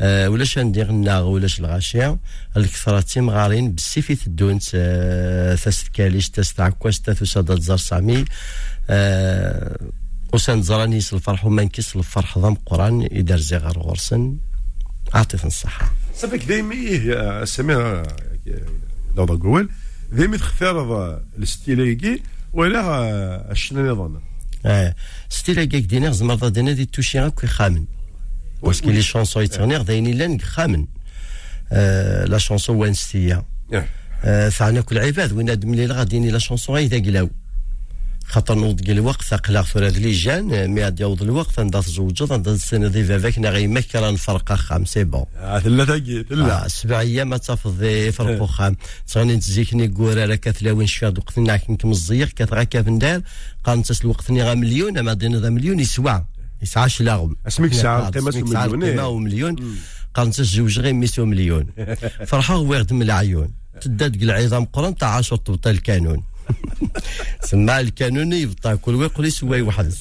آه، 0.01 0.29
ولاش 0.29 0.59
ندير 0.59 0.89
الناغ 0.89 1.27
ولاش 1.27 1.59
الغاشية 1.59 2.17
الكثرة 2.57 3.01
تيمغارين 3.01 3.71
بالسيف 3.71 4.23
تدونت 4.25 4.63
ثاست 5.59 5.87
كاليش 5.87 6.29
تاست 6.29 6.59
عكواش 6.59 6.99
تاث 6.99 7.21
وسادة 7.21 7.59
زار 7.59 7.77
سامي. 7.77 8.25
آه، 8.89 9.77
وسان 10.33 10.61
زراني 10.61 10.97
الفرح 10.97 11.45
وما 11.45 11.63
نكيس 11.63 11.95
الفرح 11.95 12.37
ضم 12.37 12.53
قرآن 12.53 13.07
يدار 13.11 13.37
زيغر 13.37 13.79
غرسن. 13.79 14.37
عاطف 15.13 15.45
الصحه 15.45 15.91
صافي 16.15 16.37
دايما 16.37 16.73
إيه 16.73 17.45
سمير 17.45 18.03
لو 19.17 19.25
قول 19.25 19.69
دايما 20.11 20.37
تختار 20.37 21.21
الستيليكي 21.37 22.21
ولا 22.53 23.51
الشنا 23.51 23.91
نظام 23.91 24.21
آه 24.65 24.95
ستيلا 25.29 25.65
كاك 25.65 25.83
دينير 25.83 26.11
زمر 26.11 26.47
دينا 26.47 26.71
دي 26.71 26.85
توشي 26.85 27.19
غاك 27.19 27.45
خامن. 27.45 27.85
باسكو 28.63 28.89
لي 28.89 29.01
شونسون 29.01 29.43
يتغنيغ 29.43 29.81
دايني 29.81 30.13
لأن 30.13 30.41
خامن 30.41 30.85
آه 31.71 32.25
لا 32.25 32.37
شونسون 32.37 32.75
وين 32.75 32.93
ستيا 32.93 33.43
آه 34.23 34.49
ثعنا 34.49 34.81
كل 34.81 34.97
عباد 34.97 35.31
وين 35.31 35.49
آدم 35.49 35.75
لي 35.75 35.85
غاديني 35.85 36.31
لا 36.31 36.39
شونسون 36.39 36.75
غايدا 36.75 36.99
قلاو 37.09 37.29
خاطر 38.31 38.55
نوض 38.55 38.89
الوقت 38.89 39.21
ثقلا 39.21 39.61
ثورة 39.61 39.89
لي 39.89 40.11
جان 40.11 40.67
مي 40.67 40.83
عاد 40.83 40.99
يوض 40.99 41.21
الوقت 41.21 41.59
عندها 41.59 41.81
تزوجت 41.81 42.31
عندها 42.31 42.53
السنة 42.53 42.87
دي 42.87 43.03
فافاك 43.03 43.39
نغي 43.39 43.67
مكرا 43.67 44.11
نفرق 44.11 44.53
خام 44.53 44.85
سي 44.85 45.03
بون 45.03 45.25
ثلاثة 46.29 46.63
آه، 46.63 46.67
سبع 46.67 46.99
أيام 46.99 47.29
ما 47.29 47.37
تفض 47.37 48.09
فرقو 48.13 48.45
خام 48.45 48.75
تغني 49.07 49.37
تزيكني 49.37 49.87
قورا 49.87 50.25
راه 50.25 50.35
كثلاوين 50.35 50.87
شفاد 50.87 51.17
وقتنا 51.17 51.57
كنت 51.57 51.85
مزيق 51.85 52.27
كثغا 52.27 52.63
كافن 52.63 52.97
دار 52.97 53.21
قال 53.63 53.83
تس 53.83 54.01
الوقتني 54.01 54.43
غا 54.43 54.53
مليون 54.53 54.97
اما 54.97 55.13
دينا 55.13 55.49
مليون 55.49 55.79
يسوى 55.79 56.23
يسعاش 56.61 57.01
لاغم. 57.01 57.35
اسمك 57.47 57.73
ساعة 57.73 58.09
قيمة 58.09 58.31
مليون 58.31 58.83
قيمة 58.83 59.07
ومليون 59.07 59.55
قال 60.13 60.31
تس 60.31 60.41
زوج 60.41 60.79
غير 60.79 60.93
ميسو 60.93 61.25
مليون. 61.25 61.65
فرحة 62.27 62.57
ويغد 62.57 62.93
من 62.93 63.01
العيون. 63.01 63.51
تداد 63.81 64.23
العظام 64.23 64.65
قرن 64.65 64.95
تاع 64.95 65.15
عشر 65.15 65.35
تبطل 65.35 65.69
الكانون 65.69 66.23
سمع 67.49 67.79
الكانون 67.79 68.33
يبطا 68.33 68.75
كل 68.75 68.95
ويقول 68.95 69.25
يسوى 69.25 69.61
واحد. 69.61 69.93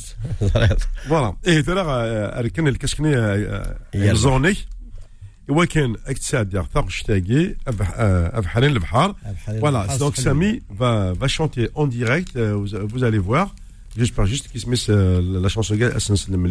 فوالا. 1.08 1.36
إيه 1.46 1.60
ترى 1.60 1.82
اركن 1.82 2.68
الكشكني 2.68 3.12
يلا. 3.12 3.76
الزوني 3.94 4.56
ولكن 5.48 5.96
اكتساد 6.06 6.54
يا 6.54 6.66
ثاق 6.74 6.90
شتاقي 6.90 7.54
ابحرين 7.66 8.70
البحر 8.70 9.14
va, 10.78 11.12
va 11.12 11.28
chanter 11.28 11.68
en 11.74 11.86
direct, 11.86 12.36
euh, 12.36 12.54
vous, 12.54 12.68
vous 12.90 13.04
allez 13.04 13.18
voir. 13.18 13.54
Je 13.96 14.12
parle 14.12 14.28
juste 14.28 14.48
qui 14.48 14.60
se 14.60 14.68
met 14.68 14.76
euh, 14.88 15.40
la 15.40 15.48
chanson 15.48 15.74
Gal 15.74 15.92
Hassan 15.94 16.16
Salim 16.16 16.46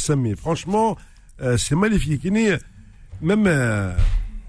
السمي 0.00 0.36
فرانشمون 0.36 0.94
سي 1.56 1.74
ماليفيك. 1.74 2.24
يعني 2.24 2.58
ميم 3.22 3.48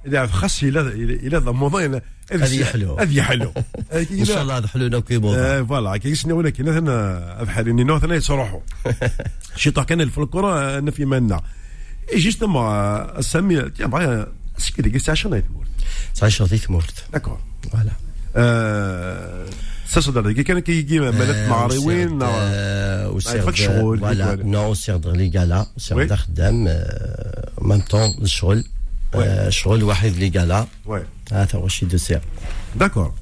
إذا 0.06 0.26
خاص 0.28 0.64
إلى 0.64 0.82
إلى 1.28 1.38
ضموضين 1.38 2.02
هذه 2.32 2.64
حلو. 2.64 2.96
هذه 3.00 3.22
حلو 3.22 3.54
إن 4.12 4.26
شاء 4.26 4.42
الله 4.42 4.58
هذا 4.58 4.68
حلونا 4.68 4.98
وكيبوض 4.98 5.36
فوالا. 5.68 5.98
كي 5.98 6.14
ولا 6.34 6.50
كي 6.50 6.64
مثلا 6.64 7.44
بحال 7.44 7.76
نو 7.86 8.00
ثنا 8.00 8.16
يصرحوا 8.16 8.60
شي 9.62 9.72
طاق 9.72 9.86
كان 9.86 10.02
الفلكلور 10.02 10.78
أنا 10.78 10.92
في 10.92 11.06
منا. 11.06 11.42
جيست 12.16 12.44
ما 12.44 13.20
السمي 13.20 13.70
تيا 13.70 13.86
بغا 13.86 14.28
سكي 14.58 14.82
ديك 14.82 14.96
الساعة 14.96 15.16
شنو 15.18 15.36
يتمور 15.36 15.66
تعيش 16.16 16.42
غادي 16.42 16.58
تمورت 16.58 17.04
داكور. 17.14 17.40
فوالا. 17.72 17.92
ساسو 19.92 20.34
كي 20.34 20.44
كان 20.44 20.60
كيجي 20.60 21.00
مالات 21.00 21.50
معريوين 21.50 22.22
يفك 23.36 23.56
شغل 23.56 24.00
فوالا. 24.00 24.36
نو 24.36 24.74
سيغ 24.74 25.12
لي 25.12 25.30
كالا 25.30 25.66
سيغ 25.78 26.08
Oui. 26.08 26.14
خدام 26.14 26.64
ميم 27.62 27.82
طون 27.82 28.16
الشغل 28.22 28.64
آه، 29.16 29.50
شغل 29.50 29.84
واحد 29.84 30.12
لي 30.12 30.30
كالا 30.30 30.66
هذا 31.32 31.50
هو 31.56 31.68
شي 31.68 31.86
دو 31.86 31.98
سيغ 31.98 32.20
داكور. 32.76 33.14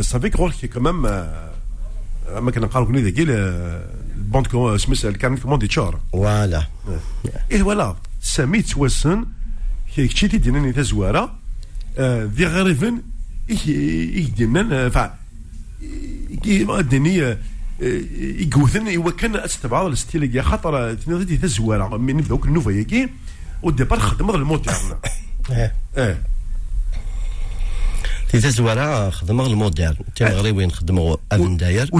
صافيك 0.00 0.36
رول 0.36 0.52
كي 0.52 0.68
كمام 0.68 1.02
ما 1.02 2.50
كنا 2.54 2.66
نقالوا 2.66 2.86
كني 2.86 3.02
ذاكي 3.02 3.22
البوند 3.22 4.76
سميس 4.76 5.04
الكارنيت 5.04 5.42
كوموند 5.42 5.62
يتشار 5.62 6.00
فوالا. 6.12 6.66
إيه 7.50 7.62
فوالا. 7.62 7.96
سامي 8.22 8.62
توسن 8.62 9.26
كي 9.94 10.08
كشيتي 10.08 10.38
دينا 10.38 10.72
تزواره 10.72 11.34
ذي 12.00 12.46
غريفن 12.46 13.02
إيه 13.48 14.30
دينا 14.34 14.88
فا 14.88 15.25
كي 16.42 16.66
ديني 16.80 17.36
يقوثن 17.80 18.94
إوا 18.96 19.10
كان 19.10 19.36
استبعاد 19.36 19.86
الستيل 19.86 20.36
يا 20.36 20.42
خاطر 20.42 20.94
تنادي 20.94 21.36
تزواره 21.36 21.96
من 21.96 22.16
نبداو 22.16 22.44
النوفا 22.44 22.70
ياكي 22.70 23.08
وديبار 23.62 23.98
خدم 23.98 24.30
المودرن. 24.30 24.98
إيه. 25.50 25.74
آه 25.96 26.18
في 28.28 28.40
تزوارا 28.40 29.10
خدمة 29.10 29.46
المودرن. 29.46 29.96
تي 30.16 30.24
مغربيين 30.24 30.70
خدموا 30.70 31.16
افن 31.32 31.56
داير. 31.56 31.90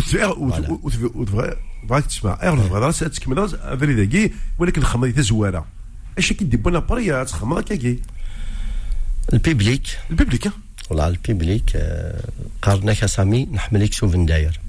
بغاك 1.89 2.07
تسمع. 2.07 2.39
ايغ 2.43 2.53
الهضره 2.53 2.91
تكمل 2.91 3.39
افري 3.39 3.95
ذاكي 3.95 4.33
ولكن 4.59 4.81
الخمر 4.81 5.11
تزواره 5.11 5.67
اش 6.19 6.33
كي 6.33 6.45
دي 6.45 6.57
بونا 6.57 6.79
بريا 6.79 7.25
تخمر 7.25 7.63
كاكي 7.63 7.99
البيبليك. 9.33 9.87
الببليك 10.11 10.51
والله 10.91 11.09
البيبليك 11.09 11.73
آه، 11.77 12.21
قارنا 12.63 12.95
كسامي 12.95 13.49
نحملك 13.53 14.05
داير 14.05 14.61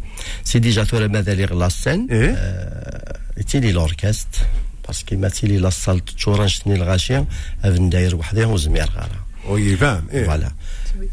سي 0.44 0.60
ديجا 0.60 0.84
ثورة 0.84 1.08
ماذا 1.08 1.34
لي 1.34 1.46
غلا 1.46 1.70
سين 1.70 2.08
إيه. 2.12 3.18
تيلي 3.48 3.72
لوركاست 3.72 4.28
باسكو 4.88 5.16
ما 5.16 5.30
تيلي 5.30 5.58
لا 5.58 5.70
صال 5.70 6.06
تشوران 6.06 6.48
شتني 6.48 6.76
الغاشية 6.76 7.26
افن 7.64 7.90
داير 7.90 8.16
وحدها 8.16 8.46
وزمير 8.46 8.90
غارة. 8.90 9.26
وي 9.48 9.78
فان 9.78 10.04
إيه. 10.14 10.26
فوالا. 10.26 10.52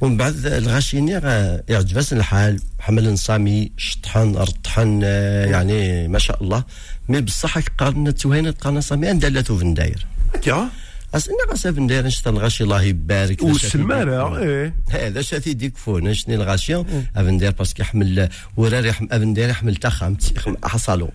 ومن 0.00 0.16
بعد 0.16 0.46
الغاشيني 0.46 1.18
غا- 1.18 1.62
يعجبس 1.68 2.12
الحال 2.12 2.60
حمل 2.80 3.12
نصامي 3.12 3.70
شطحن 3.76 4.34
رطحن 4.36 5.00
آه، 5.04 5.46
يعني 5.46 6.08
ما 6.08 6.18
شاء 6.18 6.42
الله. 6.42 6.64
مي 7.08 7.20
بصح 7.20 7.58
قارنا 7.58 8.10
توهينة 8.10 8.50
قارنا 8.50 8.80
صامي 8.80 9.08
عندها 9.08 9.30
لا 9.30 9.40
توفن 9.40 9.74
داير 9.74 10.06
أصلا 11.14 11.34
غاسا 11.50 11.72
فن 11.72 11.86
داير 11.86 12.06
نشتا 12.06 12.30
الغاشي 12.30 12.64
الله 12.64 12.82
يبارك. 12.82 13.42
والسلمانه 13.42 14.38
إيه. 14.38 14.74
هذا 14.90 15.22
شاتي 15.22 15.52
ديك 15.52 15.76
فون 15.76 16.14
شني 16.14 16.34
الغاشيه 16.34 16.84
افندير 17.16 17.50
باسكو 17.50 17.82
يحمل 17.82 18.28
وراري 18.56 18.90
افندير 18.90 19.48
يحمل 19.48 19.76
تخام 19.76 20.16
حصلو 20.64 21.10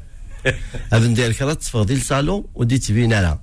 افندير 0.93 1.31
كرا 1.31 1.53
تفضي 1.53 1.95
لصالو 1.95 2.49
ودي 2.55 2.77
تبين 2.77 3.09
لها 3.09 3.41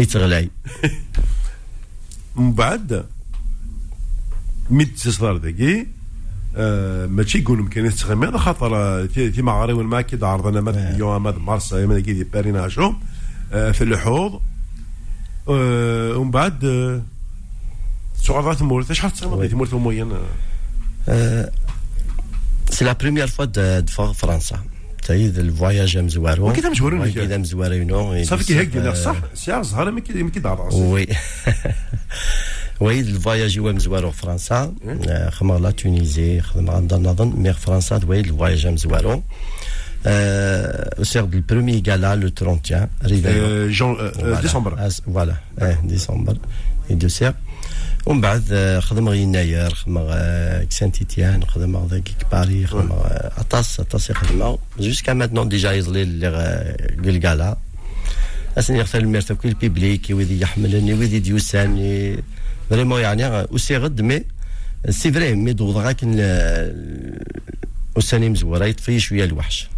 يتغلاي. 0.00 0.50
من 2.36 2.52
بعد 2.52 3.04
ميت 4.70 4.98
تصدر 4.98 5.36
ذاكي 5.36 5.86
آه 6.56 7.06
ماشي 7.06 7.38
يقول 7.38 7.58
امكانيات 7.58 7.92
تغميض 7.92 8.36
خاطر 8.36 8.76
آه، 8.76 9.06
تي 9.06 9.42
معاري 9.42 9.72
وين 9.72 9.86
ما 9.86 10.00
كي 10.00 10.18
عرضنا 10.22 10.60
مثلا 10.60 10.90
اليوم 10.90 11.22
ماد 11.22 11.38
مارس 11.38 11.74
دي 11.74 12.24
بارينا 12.24 12.68
شو 12.68 12.92
آه 13.52 13.70
في 13.72 13.84
الحوض. 13.84 14.32
آه 14.34 14.51
ومن 15.46 16.30
بعد 16.30 16.58
صغارات 18.22 18.58
تمورت 18.58 18.92
شحال 18.92 19.10
تغمض 19.10 19.50
تمورت 19.50 19.74
موين 19.74 20.12
سي 22.70 22.84
لا 22.84 22.92
بروميير 22.92 23.26
فوا 23.26 23.44
دفا 23.80 24.12
فرنسا. 24.12 24.58
تايد 25.02 25.38
الفواياج 25.38 25.98
مزوارو 25.98 26.50
وكذا 26.50 26.68
مزوارو 26.68 27.04
ليك. 27.04 27.14
كذا 27.14 27.36
مزوارينو 27.36 28.24
صافي 28.24 28.44
كي 28.44 28.64
دينا 28.64 28.94
صح 28.94 29.16
سي 29.34 29.62
زهر 29.62 29.90
ما 29.90 30.00
كي 30.00 30.30
كي 30.30 30.40
دعرس 30.40 30.74
وي. 30.74 31.06
وي 32.80 33.00
الفواياج 33.00 33.58
هو 33.58 33.72
مزوارو 33.72 34.10
فرنسا. 34.10 34.74
آه، 35.08 35.30
خدم 35.30 35.52
لا 35.52 35.70
تونيزي 35.70 36.40
خدم 36.40 36.70
عندها 36.70 36.98
نظن. 36.98 37.28
مي 37.36 37.52
فرنسا 37.52 37.98
دوي 37.98 38.20
الفواياج 38.20 38.66
مزوارو 38.66 39.22
سيغ 41.02 41.24
البرومي 41.24 41.82
غالا 41.88 42.16
لو 42.16 42.30
31 42.40 42.88
ريفيرو 43.04 43.46
آه، 43.46 43.68
جون 43.68 43.96
آه، 44.00 44.40
ديسمبر 44.40 44.90
فوالا 44.90 45.34
آه 45.58 45.78
ديسمبر 45.84 46.36
اي 46.90 46.94
دو 46.94 47.08
سيغ 47.08 47.32
ومن 48.06 48.20
بعد 48.20 48.44
آه، 48.52 48.80
خدم 48.80 49.08
غي 49.08 49.18
يناير 49.18 49.74
خدم 49.74 49.98
غا 49.98 50.66
سان 50.70 50.92
تيتيان 50.92 51.44
خدم 51.44 51.76
غا 51.76 51.98
كيك 51.98 52.26
باري 52.32 52.66
خدم 52.66 52.92
غا 52.92 53.30
اطاس 53.38 53.80
اطاس 53.80 54.10
يخدم 54.10 54.56
جوسكا 54.78 55.12
ماتنون 55.12 55.48
ديجا 55.48 55.72
يظلي 55.72 56.04
للغالا 56.04 57.56
اسني 58.58 58.78
يختار 58.78 59.00
الميرتا 59.02 59.34
كل 59.34 59.54
بيبليك 59.54 60.06
ويدي 60.10 60.40
يحملني 60.40 60.94
ويدي 60.94 61.18
ديوساني 61.18 62.18
فريمون 62.70 63.00
يعني 63.00 63.46
وسي 63.50 63.76
غد 63.76 64.00
مي 64.00 64.24
سي 64.88 65.12
فري 65.12 65.34
مي 65.34 65.52
دوض 65.52 65.76
غاكن 65.76 66.16
وساني 67.96 68.28
مزوره 68.28 68.64
يطفي 68.64 69.00
شوية 69.00 69.24
الوحش 69.24 69.68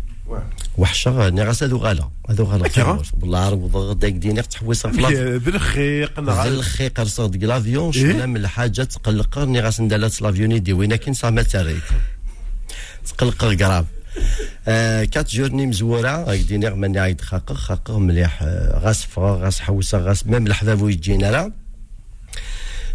وحشة 0.78 1.30
نغاس 1.30 1.62
هذو 1.62 1.76
غالا. 1.78 2.10
هذو 2.30 2.44
غالا؟ 2.44 3.02
بالله 3.16 3.48
رب 3.48 3.98
داك 3.98 4.12
ديني 4.12 4.42
تحويصها 4.42 4.92
في 4.92 5.38
بالخيق 5.38 6.20
ذا 6.20 6.48
الخيق 6.48 7.00
رصد 7.00 7.30
ديك 7.30 7.42
لافيون 7.42 7.92
شوية 7.92 8.26
من 8.26 8.36
الحاجة 8.36 8.82
تقلق 8.82 9.38
ني 9.38 9.60
غاس 9.60 9.80
ندالات 9.80 10.22
لافيون 10.22 10.52
يدي. 10.52 10.72
وين 10.72 10.96
كاين 10.96 11.14
صا 11.14 11.30
ما 11.30 11.42
تاريت 11.42 11.82
تقلق 13.06 13.54
كراف 13.54 13.84
آه 14.68 15.04
كات 15.04 15.30
جورني 15.30 15.66
مزورة. 15.66 16.08
هاك 16.08 16.40
ديني 16.40 16.70
ماني 16.70 16.98
عايد 16.98 17.20
خاق 17.20 17.52
خاق 17.52 17.90
مليح. 17.90 18.42
آه، 18.42 18.78
غاس 18.78 19.02
فغا 19.02 19.36
غاس 19.36 19.60
حوسة 19.60 19.98
غاس 19.98 20.26
ميم 20.26 20.46
الحباب 20.46 20.82
ويجينا 20.82 21.30
راه 21.30 21.52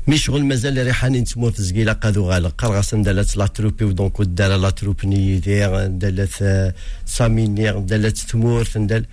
مي 0.08 0.18
شغل 0.18 0.46
مازال 0.46 0.86
ريحاني 0.86 1.22
نتمور 1.22 1.52
تزقيلا 1.52 1.94
قادو 1.94 2.30
غالق. 2.30 2.56
قال 2.58 2.72
غاس 2.72 2.94
ندالات 2.94 3.38
لا 3.38 3.48
تروبي 3.48 3.86
ودونك 3.86 4.20
ودار 4.20 4.56
لا 4.56 4.70
تروب 4.70 5.06
نيدير 5.06 5.88
ندالات 5.88 6.42
آه، 6.42 6.74
سامينير 7.06 7.80
ندالات 7.80 8.18
تمور 8.18 8.68
ندال 8.76 9.06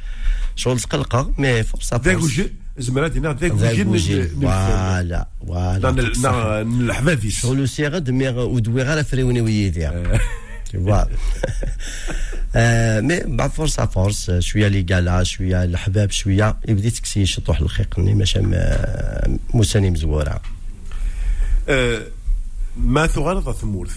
شغل 0.56 0.80
تقلقة 0.80 1.32
مي 1.38 1.62
فرصة. 1.62 2.00
وجه 2.06 2.50
زمرات 2.78 3.16
هنا 3.16 3.30
وجه 3.30 4.28
فوالا 4.40 5.26
فوالا 5.46 5.90
الحفافيس 6.62 7.40
شغل 7.40 7.68
سيغد 7.68 8.10
مي 8.10 8.28
ودوي 8.28 8.82
غير 8.82 9.04
فريوني 9.04 9.40
ويدير 9.40 10.20
فوالا 10.72 11.08
مي 13.00 13.20
بعد 13.26 13.50
فرصه 13.50 13.86
فرص 13.86 14.30
شوية 14.30 14.68
لي 14.68 14.82
قالا 14.82 15.22
شوية 15.22 15.64
الحباب 15.64 16.10
شوية 16.10 16.56
يبدا 16.68 16.88
تكسي 16.88 17.20
يشطوح 17.20 17.60
الخيق 17.60 17.98
ماشي 17.98 18.40
موساني 19.54 19.90
مزوره 19.90 20.40
ما 22.76 23.06
ثغرض 23.06 23.52
ثمورث 23.52 23.96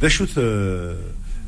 ذا 0.00 0.08
شو 0.08 0.26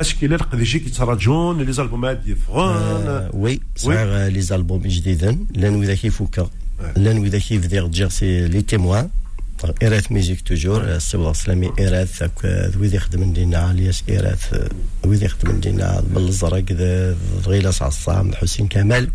اسكي 0.01 0.27
لا 0.27 0.37
قديشي 0.37 0.79
كيتراجون 0.79 1.62
لي 1.62 1.72
زالبومات 1.72 2.27
يفغون 2.27 2.77
آه، 2.77 3.31
وي 3.35 3.61
صغير 3.77 4.27
لي 4.27 4.40
زالبوم 4.40 4.83
جديدين 4.83 5.46
لأن 5.55 5.75
وذا 5.75 5.94
كيفوكا 5.94 6.51
لأن 6.96 7.18
وذا 7.18 7.38
كيف 7.38 7.66
دير 7.66 7.87
تجير 7.87 8.09
سي 8.09 8.49
لي 8.49 8.62
تيموان. 8.62 9.09
إيرات 9.83 10.12
ميوزيك 10.12 10.40
توجور 10.40 10.85
السي 10.85 11.33
سلامي 11.35 11.72
إيرات 11.79 12.09
ويد 12.77 12.94
يخدم 12.94 13.33
دينا 13.33 13.70
الياس 13.70 14.03
إيرات 14.09 14.40
ويد 15.05 15.22
يخدم 15.22 15.61
دينا 15.61 16.03
بالزرق 16.14 16.64
غيلاس 17.46 17.83
عصام 17.83 18.33
حسين 18.35 18.68
كمال. 18.68 19.11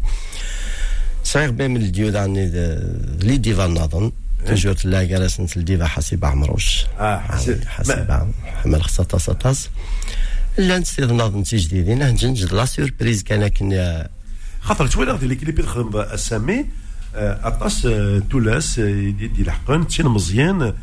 صغير 1.24 1.52
بين 1.52 1.72
من 1.72 1.82
الديو 1.82 2.10
داني 2.10 2.46
لي 3.24 3.38
ديفا 3.38 3.68
نظن 3.68 4.12
توجور 4.46 4.74
تلاقي 4.74 5.08
جالس 5.08 5.58
الديفا 5.58 5.86
حسيب 5.86 6.26
عمروش 6.26 6.86
آه 7.00 7.20
حسيب 7.20 7.64
حسيب 7.68 8.32
حمل 8.46 8.84
خصاطا 8.84 9.18
سطاس 9.18 9.70
لا 10.58 10.80
نستيض 10.80 11.12
نظن 11.12 11.44
تي 11.44 11.58
جديدين 11.58 12.08
نجنج 12.08 12.54
لا 12.54 12.66
سوربريز 12.66 13.24
كان 13.24 13.48
كنا 13.48 14.10
خاطر 14.62 14.88
تويلا 14.88 15.12
غادي 15.12 15.24
اللي 15.24 15.36
كليبي 15.36 15.62
تخدم 15.64 15.98
أسامي 15.98 16.66
أطاس 17.16 17.88
تولاس 18.30 18.80
دي 18.80 19.32
الحقن 19.40 19.88
تشين 19.88 20.06
مزيان 20.06 20.74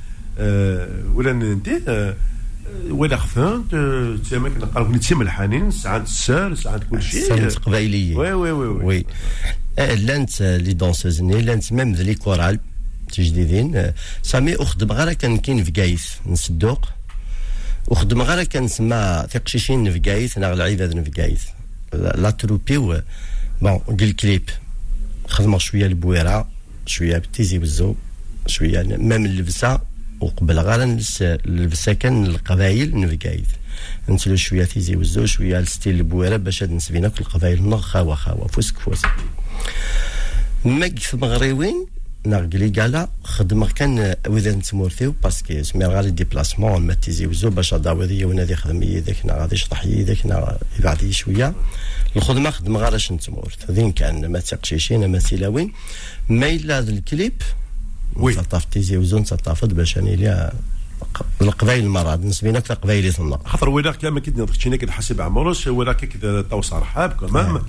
ولا 1.14 1.32
ندي 1.32 2.14
ولا 2.90 3.16
خفان 3.16 3.64
تسمى 4.24 4.50
كنا 4.50 4.66
قالوا 4.66 4.88
نتي 4.96 5.14
ملحانين 5.14 5.70
ساعات 5.70 6.02
السار 6.02 6.54
ساعات 6.54 6.80
كل 6.90 7.02
شيء. 7.02 7.28
ساعات 7.28 7.54
قبايليه 7.54 8.16
وي 8.16 8.32
وي 8.32 8.50
وي 8.50 8.66
وي. 8.68 9.04
لانت 9.78 10.42
لي 10.42 10.72
دونسوزني 10.72 11.42
لانت 11.42 11.72
ميم 11.72 11.94
لي 11.94 12.14
كورال. 12.14 12.58
تجديدين. 13.08 13.92
سامي 14.22 14.54
اخدم 14.56 14.92
غير 14.92 15.12
كان 15.12 15.38
كاين 15.38 15.64
في 15.64 15.70
كايث 15.70 16.06
نصدوق 16.26 16.88
وخدم 17.86 18.22
غير 18.22 18.44
كان 18.44 18.68
سما 18.68 19.26
تقشيشين 19.30 19.92
في 19.92 19.98
كايث 19.98 20.38
ناغ 20.38 20.52
العباد 20.52 21.04
في 21.04 21.10
كايث 21.10 21.42
لا 21.94 22.30
تروبي 22.30 22.78
بون 22.78 23.78
قل 23.78 24.12
كليب 24.12 24.50
خدمة 25.28 25.58
شوية 25.58 25.86
البويرة 25.86 26.48
شوية 26.86 27.18
بتيزي 27.18 27.58
بزو 27.58 27.94
شوية 28.46 28.82
مام 28.82 29.24
اللبسة 29.24 29.80
وقبل 30.20 30.58
غير 30.58 30.84
نلبس 30.84 31.22
اللبسة 31.22 31.92
كان 31.92 32.26
القبايل 32.26 33.00
نفقايد 33.00 33.46
نتلو 34.08 34.36
شوية 34.36 34.64
تيزي 34.64 34.96
وزو 34.96 35.26
شوية 35.26 35.58
الستيل 35.58 35.94
البويرة 35.96 36.36
باش 36.36 36.62
هاد 36.62 36.70
نسبينا 36.70 37.08
كل 37.08 37.20
القبايل 37.20 37.68
نغ 37.68 37.80
خاوة 37.80 38.14
خاوة 38.14 38.46
فوسك 38.46 38.78
فوس 38.78 39.02
ما 40.64 40.90
في 40.90 41.16
مغريوين 41.16 41.86
ناقلي 42.28 42.68
قالا 42.68 43.08
خدمة 43.24 43.66
كان 43.66 44.14
وإذا 44.26 44.52
نتمورثيو 44.52 45.14
باسكي 45.22 45.64
سمي 45.64 45.84
غير 45.84 46.08
ديبلاسمون 46.08 46.82
ما 46.82 46.94
تيزي 46.94 47.26
وزو 47.26 47.50
باش 47.50 47.74
داوذي 47.74 48.24
ونادي 48.24 48.56
خدمي 48.56 49.00
ذاك 49.00 49.16
غادي 49.26 49.54
يشطح 49.54 49.86
ذاك 49.86 50.24
يبعد 50.78 51.10
شوية 51.10 51.54
الخدمة 52.16 52.50
خدمة 52.50 52.80
غير 52.80 52.96
اش 52.96 53.12
نتمورث 53.12 53.70
ذين 53.70 53.92
كان 53.92 54.26
ما 54.26 54.40
تقشيشين 54.40 55.12
ما 55.12 55.18
سيلاوين 55.18 55.72
ما 56.28 56.48
إلا 56.48 56.78
الكليب 56.78 57.42
وي 58.16 58.34
تطاف 58.34 58.64
تيزي 58.64 58.96
وزو 58.96 59.18
تطافت 59.18 59.64
باش 59.74 59.98
ليها 59.98 60.52
القبائل 61.40 61.84
المرض 61.84 62.24
نسبينا 62.24 62.60
كذا 62.60 62.74
قبائل 62.74 63.12
ثنا 63.12 63.38
خاطر 63.44 63.68
ولا 63.68 63.92
كما 63.92 64.20
كي 64.20 64.30
نضحكينا 64.30 64.76
كي 64.76 64.90
حسب 64.90 65.20
عمروس 65.20 65.68
ولا 65.68 65.92
كي 65.92 66.42
طوس 66.50 66.72
رحاب 66.72 67.12
كمان 67.12 67.60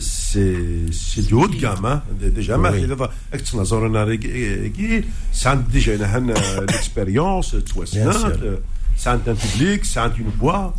سي 0.00 0.92
سي 0.92 1.20
دو 1.20 1.40
هود 1.40 1.58
جام 1.58 2.00
ديجا 2.20 2.56
ما 2.56 2.68
إذا 2.68 3.10
اكتنا 3.34 3.64
زورنا 3.64 4.14
كي 4.14 5.04
سان 5.32 5.64
ديجا 5.72 6.06
هنا 6.06 6.34
ليكسبيريونس 6.60 7.50
تواسنات 7.50 8.60
سان 8.96 9.20
ان 9.26 9.34
بوبليك 9.34 9.84
سان 9.84 10.10
اون 10.10 10.32
بوا. 10.40 10.70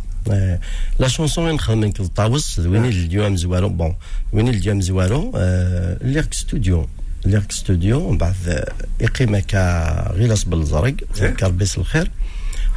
لا 0.98 1.08
شونسون 1.08 1.44
وين 1.44 1.54
نخدم 1.54 1.78
من 1.78 1.92
طاوس 1.92 2.58
وين 2.58 2.84
اليوم 2.84 3.36
زوارو 3.36 3.68
بون 3.68 3.94
وين 4.32 4.48
اليوم 4.48 4.80
زوارو 4.80 5.32
ليرك 6.02 6.34
ستوديو 6.34 6.86
ليرك 7.24 7.52
ستوديو 7.52 8.10
من 8.10 8.18
بعد 8.18 8.64
يقيم 9.00 9.38
كا 9.38 10.12
غيلاس 10.12 10.44
بالزرق 10.44 10.94
كربيس 11.38 11.78
الخير. 11.78 12.10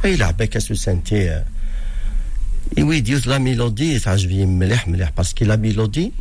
أي 0.04 0.16
لعبه 0.16 0.44
كاسو 0.44 0.74
سانتي 0.74 1.42
وي 2.78 3.00
ديوت 3.00 3.26
لا 3.26 3.38
ميلودي 3.38 3.98
تعجبني 3.98 4.46
مليح 4.46 4.88
مليح 4.88 5.10
باسكو 5.16 5.44
لا 5.44 5.56
ميلودي 5.56 6.12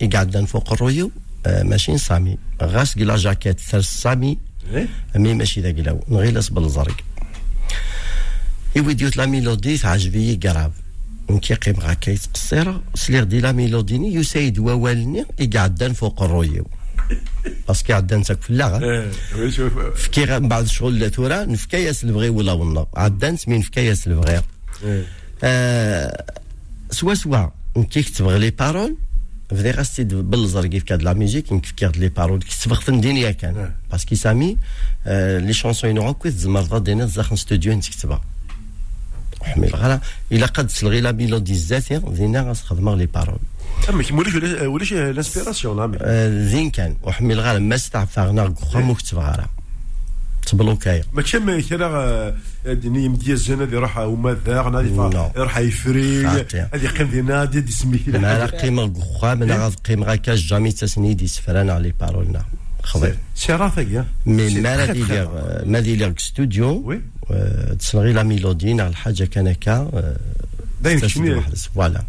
يقعد 0.00 0.44
فوق 0.44 0.72
الرويو. 0.72 1.10
ماشي 1.46 1.98
سامي. 1.98 2.38
غاس 2.62 2.98
لا 2.98 3.16
جاكيت 3.16 3.60
ثرس 3.60 3.86
سامي. 3.86 4.38
مي 5.16 5.34
ماشي 5.34 5.60
ذا 5.60 5.70
قلاو 5.70 6.04
نغيلس 6.08 6.48
بالزرق. 6.48 6.96
ديوت 8.76 9.16
لا 9.16 9.26
ميلودي 9.26 9.78
تعجبني 9.78 10.36
كراف 10.36 10.72
كي 11.42 11.54
قيم 11.54 11.80
غاكايت 11.80 12.20
قصيرة. 12.34 12.82
سليغ 12.94 13.22
دي 13.24 13.40
لا 13.40 13.52
ميلوديني 13.52 14.14
يسايد 14.14 14.58
ووالني 14.58 15.24
يقعد 15.40 15.92
فوق 15.92 16.22
الرويو. 16.22 16.66
باسكو 17.68 17.92
عدان 17.92 18.22
تاك 18.22 18.42
في 18.42 18.50
اللغة 18.50 19.10
فكي 19.94 20.38
بعد 20.38 20.66
شغل 20.66 21.10
ثورة 21.10 21.44
نفكاياس 21.44 22.04
البغي 22.04 22.28
ولا 22.28 22.52
والله 22.52 22.86
عدان 22.96 23.36
سمين 23.36 23.58
نفكاياس 23.58 24.06
البغي 24.06 24.42
سوا 26.90 27.14
سوا 27.14 27.48
كي 27.90 28.02
كتبغ 28.02 28.36
لي 28.36 28.50
بارول 28.50 28.96
فدي 29.50 29.70
غاستي 29.70 30.04
بالزر 30.04 30.66
كيف 30.66 30.82
كاد 30.82 31.02
لا 31.02 31.12
ميوزيك 31.12 31.46
كيف 31.46 31.72
كاد 31.72 31.96
لي 31.96 32.08
بارول 32.08 32.42
كتبغ 32.42 32.80
فندينيا 32.80 33.30
كان 33.30 33.72
باسكو 33.90 34.14
سامي 34.14 34.58
لي 35.06 35.52
شونسون 35.52 35.90
ينو 35.90 36.14
كويس 36.14 36.34
زمر 36.34 36.62
ضد 36.62 36.84
دينا 36.84 37.06
زاخن 37.06 37.36
ستوديو 37.36 37.72
انت 37.72 37.88
كتبها 37.88 38.20
حميل 39.42 39.74
غلا 39.76 40.00
الا 40.32 40.46
قد 40.46 40.66
تلغي 40.66 41.00
لا 41.00 41.12
ميلودي 41.12 41.52
الذاتي 41.52 41.98
دينا 41.98 42.42
غاس 42.42 42.72
لي 42.72 43.06
بارول 43.06 43.38
كي 43.86 44.14
وليش 44.14 44.34
وليش 44.62 44.92
لانسبيراسيون 44.92 45.76
نعم 45.76 45.94
ذين 46.48 46.70
كان 46.70 46.96
وحميل 47.02 47.40
غالا 47.40 47.58
ما 47.58 47.74
استعفى 47.74 48.20
غنا 48.20 48.54
خمو 48.72 48.94
كتب 48.94 49.18
غالا 49.18 49.46
تبلوكاي 50.46 51.02
ما 51.12 51.22
كان 51.22 51.60
كرا 51.60 52.36
ديني 52.66 53.08
مديزن 53.08 53.62
هذه 53.62 53.74
راح 53.74 53.98
وما 53.98 54.36
ذا 54.46 54.62
غادي 54.62 55.16
راح 55.36 55.58
يفري 55.58 56.26
هذه 56.26 56.88
قيم 56.98 57.10
دي 57.10 57.22
نادي 57.22 57.60
دي 57.60 57.72
سمي 57.72 58.00
ما 58.06 58.18
لا 58.18 58.46
قيمة 58.46 58.82
غخا 58.82 59.34
من 59.34 59.52
غاد 59.52 59.74
قيمة 59.74 60.06
غاكاش 60.06 60.46
جامي 60.46 60.72
تسني 60.72 61.14
دي 61.14 61.26
سفران 61.26 61.70
على 61.70 61.92
بارولنا 62.00 62.44
خضير 62.82 63.16
شرافة 63.36 63.82
يا. 63.82 64.06
مي 64.26 64.60
ما 64.60 64.86
دير 64.86 65.28
ما 65.66 65.80
دير 65.80 66.14
ستوديو 66.18 67.00
تسلغي 67.78 68.12
لا 68.12 68.22
ميلودي 68.22 68.72
على 68.72 68.86
الحاجة 68.86 69.24
كان 69.24 69.52
كا 69.52 69.90
دايما 70.82 71.08
شنو 71.08 71.42
فوالا. 71.74 72.04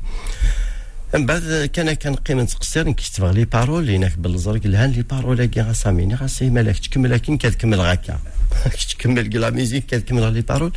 من 1.13 1.25
بعد 1.25 1.69
كان 1.73 1.93
كان 1.93 2.15
قيمة 2.15 2.43
تقصير 2.43 2.87
نكتب 2.87 3.25
لي 3.25 3.45
بارول 3.45 3.89
هناك 3.89 4.17
بالزرق 4.17 4.67
لهان 4.67 4.91
لي 4.91 5.01
بارول 5.01 5.45
كي 5.45 5.61
غاساميني 5.61 6.15
غاسي 6.15 6.49
مالك 6.49 6.79
تكمل 6.79 7.11
لكن 7.11 7.37
كتكمل 7.37 7.81
غاكا. 7.81 8.19
تكمل 8.89 9.39
لا 9.39 9.49
ميزيك 9.49 9.85
كتكمل 9.85 10.33
لي 10.33 10.41
بارول. 10.41 10.71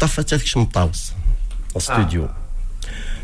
طفت 0.00 0.34
هذاك 0.34 0.56
مطاوس 0.56 1.12
الاستوديو 1.72 2.28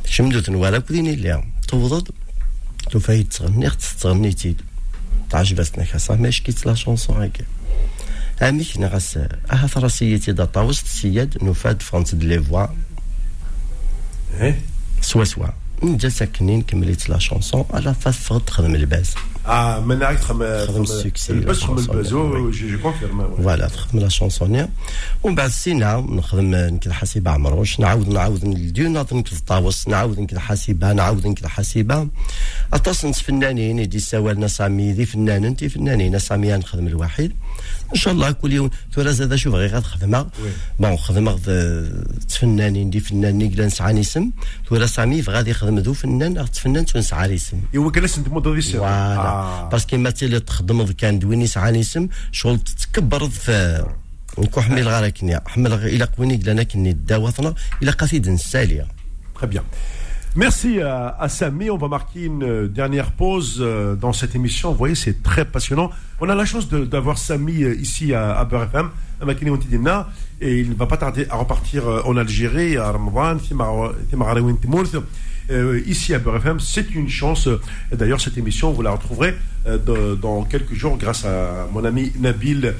شمدوت 0.07 0.51
نوالا 0.51 0.79
كوديني 0.79 1.17
ليها 1.17 1.45
توضد 1.69 2.09
تفايد 2.91 3.29
تغني 3.29 3.71
تغني 4.01 4.33
تيد. 4.33 4.63
تعجبتنا 5.31 5.85
كاسا 5.85 6.15
ماش 6.15 6.41
كيت 6.41 6.67
لا 6.67 6.75
شونسون 6.75 7.23
هكا 7.23 7.45
أميك 8.49 8.79
نغاس 8.79 9.17
أها 9.53 9.67
ثراسيتي 9.67 10.33
دا 10.33 10.45
طاوس 10.45 10.85
سياد 10.85 11.45
نفاد 11.45 11.83
فرانس 11.83 12.15
دي 12.15 12.27
لي 12.27 12.43
فوا 12.43 12.67
سوا 15.01 15.25
سوا. 15.25 15.64
نجا 15.85 16.09
ساكنين 16.09 16.63
كمليت 16.63 17.09
لا 17.09 17.19
شونسون 17.19 17.65
على 17.71 17.95
فاس 17.95 18.29
تخدم 18.47 18.75
الباز 18.75 19.15
آه 19.47 19.81
من 19.81 19.99
نعرف 19.99 20.21
تخدم 20.21 20.65
تخدم 20.65 20.83
السكسي 20.83 21.33
الباز 21.33 21.61
تخدم 21.61 21.79
الباز 21.79 22.15
جي 22.55 22.77
كونفيرم 22.77 23.37
فوالا 23.37 23.69
تخدم 23.69 23.99
لا 23.99 24.09
شونسونيا 24.09 24.69
ومن 25.23 25.35
بعد 25.35 25.51
سينا 25.51 25.97
نخدم 25.97 26.55
نكد 26.55 26.91
حاسبة 26.91 27.31
عمروش 27.31 27.81
نعاود 27.81 28.09
نعاود 28.09 28.45
نديو 28.45 28.91
ناظر 28.91 29.17
نكد 29.17 29.37
طاوس 29.47 29.89
نعاود 29.89 30.21
نكد 30.21 30.39
حاسبة 30.39 30.93
نعاود 30.93 31.27
نكد 31.27 31.47
حاسبة 31.47 32.09
اتصل 32.75 33.15
فنانين 33.15 33.79
يدي 33.79 33.99
سوالنا 33.99 34.49
سامي 34.49 34.93
ذي 34.93 35.07
فنان 35.07 35.45
انت 35.45 35.65
فنانين 35.65 36.19
سامي 36.19 36.57
نخدم 36.57 36.87
الواحد 36.87 37.33
إن 37.95 37.99
شاء 37.99 38.13
الله 38.15 38.31
كل 38.31 38.53
يوم. 38.53 38.71
تورا 38.93 39.11
زاد 39.13 39.35
شوف 39.35 39.55
غير 39.55 39.81
خدمة. 39.81 40.27
بون 40.79 40.97
خدمة 40.97 41.39
تفنانين 42.29 42.91
دي 42.91 43.01
فنان 43.01 43.39
نقلا 43.39 43.67
نسعى 43.67 44.01
اسم 44.01 44.31
تورا 44.67 44.87
سامي 44.87 45.21
غادي 45.21 45.51
يخدم 45.51 45.79
ذو 45.79 45.93
فنان 45.95 46.51
تفنان 46.53 46.87
تونسعى 46.87 47.35
اسم 47.35 47.61
ايوا 47.75 47.91
كلاس 47.91 48.19
انت 48.19 48.29
مودو 48.29 48.55
ديسي 48.55 48.73
فوالا 48.73 49.69
باسكو 49.73 49.97
ما 49.97 50.11
تيلي 50.11 50.41
تخدم 50.41 50.87
كان 50.87 51.19
دوين 51.19 51.43
يسعى 51.43 51.81
اسم 51.81 52.09
شغل 52.33 52.59
تتكبر 52.59 53.29
في 53.29 53.87
نكو 54.39 54.61
حمل 54.61 54.89
غير 54.89 55.09
كنيا. 55.09 55.41
حمل 55.47 55.73
إلى 55.73 56.05
قويني 56.05 56.37
قلنا 56.37 56.63
كني 56.63 56.93
داوطنا 56.93 57.55
إلى 57.83 57.91
قصيد 57.91 58.29
نساليه 58.29 58.87
Très 59.41 59.47
bien. 59.47 59.65
Merci 60.37 60.81
à, 60.81 61.15
à, 61.17 61.29
Samy. 61.29 61.71
On 61.71 61.77
va 61.77 61.87
marquer 61.87 62.25
une 62.25 62.67
dernière 62.67 63.13
pause 63.13 63.59
euh, 63.61 63.95
dans 63.95 64.13
cette 64.13 64.35
émission. 64.35 64.73
Vous 64.73 64.79
voyez, 64.79 64.97
c'est 64.97 65.23
très 65.23 65.45
passionnant. 65.45 65.93
On 66.21 66.29
a 66.29 66.35
la 66.35 66.45
chance 66.45 66.69
d'avoir 66.69 67.19
Samy 67.19 67.63
euh, 67.63 67.77
ici 67.77 68.13
à, 68.15 68.37
à 68.37 68.45
Beurre 68.45 68.65
FM, 68.65 68.91
à 69.21 69.27
Makini 69.27 69.53
et 70.41 70.59
il 70.59 70.71
ne 70.71 70.75
va 70.75 70.87
pas 70.87 70.97
tarder 70.97 71.29
à 71.31 71.37
repartir 71.37 71.87
euh, 71.87 72.03
en 72.05 72.17
Algérie, 72.17 72.77
à 72.77 72.91
Ramadan, 72.91 73.39
ici 75.87 76.15
à 76.15 76.19
Beurre 76.19 76.37
FM. 76.39 76.59
C'est 76.59 76.93
une 76.97 77.09
chance. 77.09 77.49
D'ailleurs, 77.93 78.21
cette 78.21 78.37
émission, 78.37 78.73
vous 78.73 78.83
la 78.83 78.91
retrouverez 78.91 79.37
dans 79.81 80.43
quelques 80.43 80.75
jours 80.75 80.97
grâce 80.97 81.25
à 81.25 81.69
mon 81.73 81.85
ami 81.85 82.13
Nabil 82.19 82.75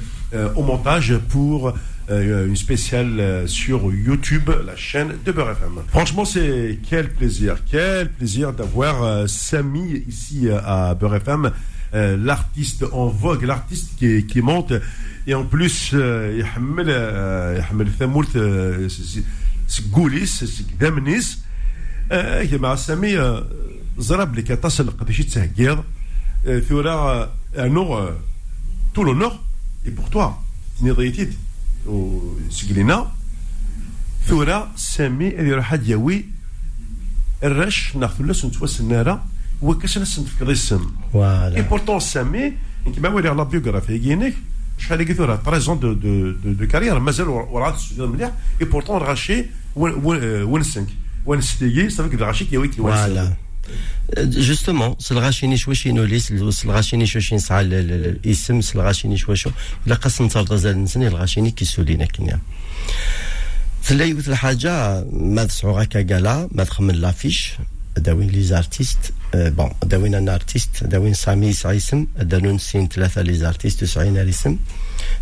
au 0.55 0.63
montage 0.63 1.17
pour 1.29 1.73
une 2.08 2.56
spéciale 2.56 3.44
sur 3.46 3.92
YouTube, 3.92 4.50
la 4.66 4.74
chaîne 4.74 5.12
de 5.24 5.30
Beurre 5.30 5.52
FM. 5.52 5.82
Franchement, 5.88 6.24
c'est 6.24 6.78
quel 6.88 7.12
plaisir, 7.12 7.58
quel 7.70 8.10
plaisir 8.10 8.52
d'avoir 8.52 9.28
Samy 9.28 10.02
ici 10.08 10.48
à 10.50 10.94
Beurre 10.94 11.16
FM, 11.16 11.52
l'artiste 11.92 12.84
en 12.92 13.06
vogue, 13.06 13.44
l'artiste 13.44 13.90
qui, 13.96 14.26
qui 14.26 14.42
monte 14.42 14.72
et 15.26 15.34
en 15.34 15.44
plus 15.44 15.94
يحمل 16.40 16.88
يحمل 17.58 17.90
ثمورت 17.98 18.38
سكوليس 19.68 20.62
دامنيس 20.80 21.38
مع 22.52 22.74
سامي 22.74 23.42
زرب 23.98 24.38
لك 24.38 24.46
تصل 24.46 24.90
قداش 24.90 25.18
تسهكيض 25.18 25.84
ثورا 26.68 27.32
انو 27.58 28.10
تو 28.94 29.02
لونور 29.02 29.32
اي 29.86 29.90
بور 29.90 30.06
توا 30.06 30.30
نضيتيد 30.82 31.34
وسكلينا 31.85 33.11
ثورا 34.27 34.71
سامي 34.75 35.27
اللي 35.27 35.51
راح 35.51 35.73
ياوي. 35.73 36.25
الرش 37.43 37.95
ناخذ 37.95 38.23
له 38.23 38.35
نتواس 38.45 38.81
النارة 38.81 39.25
وكاش 39.61 39.97
نسنفكض 39.97 40.49
السم 40.49 40.91
فوالا 41.13 41.55
اي 41.55 41.61
بورتون 41.61 41.99
سامي. 41.99 42.53
كيما 42.95 43.09
ولي 43.09 43.29
على 43.29 43.45
بيوغرافي 43.45 43.99
كينيك 43.99 44.35
شحال 44.77 45.07
قلت 45.07 45.19
له 45.19 45.35
13 45.35 45.73
دو 45.73 45.93
دو 45.93 46.31
دو, 46.31 46.51
دو 46.51 46.67
كارير 46.67 46.99
مازال 46.99 47.27
وراه 47.27 47.71
تسجل 47.71 48.07
مليح. 48.07 48.31
اي 48.61 48.65
بورتون 48.65 48.97
رغاشي 48.97 49.45
وين 49.75 50.63
سنك 50.63 50.87
وين 51.25 51.41
ستيجي 51.41 51.89
صافي 51.89 52.15
رغاشي 52.15 52.45
كيوي 52.45 52.67
كيوي 52.67 52.91
فوالا 52.91 53.33
جوستومون 54.17 54.95
سلغاشيني 54.99 55.57
شواشي 55.57 55.91
نولي 55.91 56.19
سلغاشيني 56.51 57.05
شواشي 57.05 57.35
نسعى 57.35 57.61
الاسم 57.65 58.61
سلغاشيني 58.61 59.17
شواشو 59.17 59.51
الا 59.87 59.95
قاس 59.95 60.21
نترضى 60.21 60.57
زاد 60.57 60.75
نسني 60.75 61.07
الغاشيني 61.07 61.51
كيسولينا 61.51 62.05
كنيا 62.05 62.39
تلا 63.87 64.05
يوث 64.05 64.29
الحاجة 64.29 65.03
ما 65.11 65.43
تسعو 65.43 65.71
غاكا 65.71 66.15
قالا 66.15 66.49
ما 66.51 66.63
تخمن 66.63 66.95
لافيش 66.95 67.53
داوين 67.97 68.29
لي 68.29 68.43
زارتيست 68.43 69.13
بون 69.33 69.71
داوين 69.83 70.15
أنا 70.15 70.35
ارتيست 70.35 70.83
داوين 70.83 71.13
سامي 71.13 71.47
يسعى 71.47 71.77
اسم 71.77 72.07
دانون 72.21 72.57
سين 72.57 72.87
ثلاثة 72.87 73.21
لي 73.21 73.33
زارتيست 73.33 73.81
تسعين 73.81 74.17
الاسم 74.17 74.57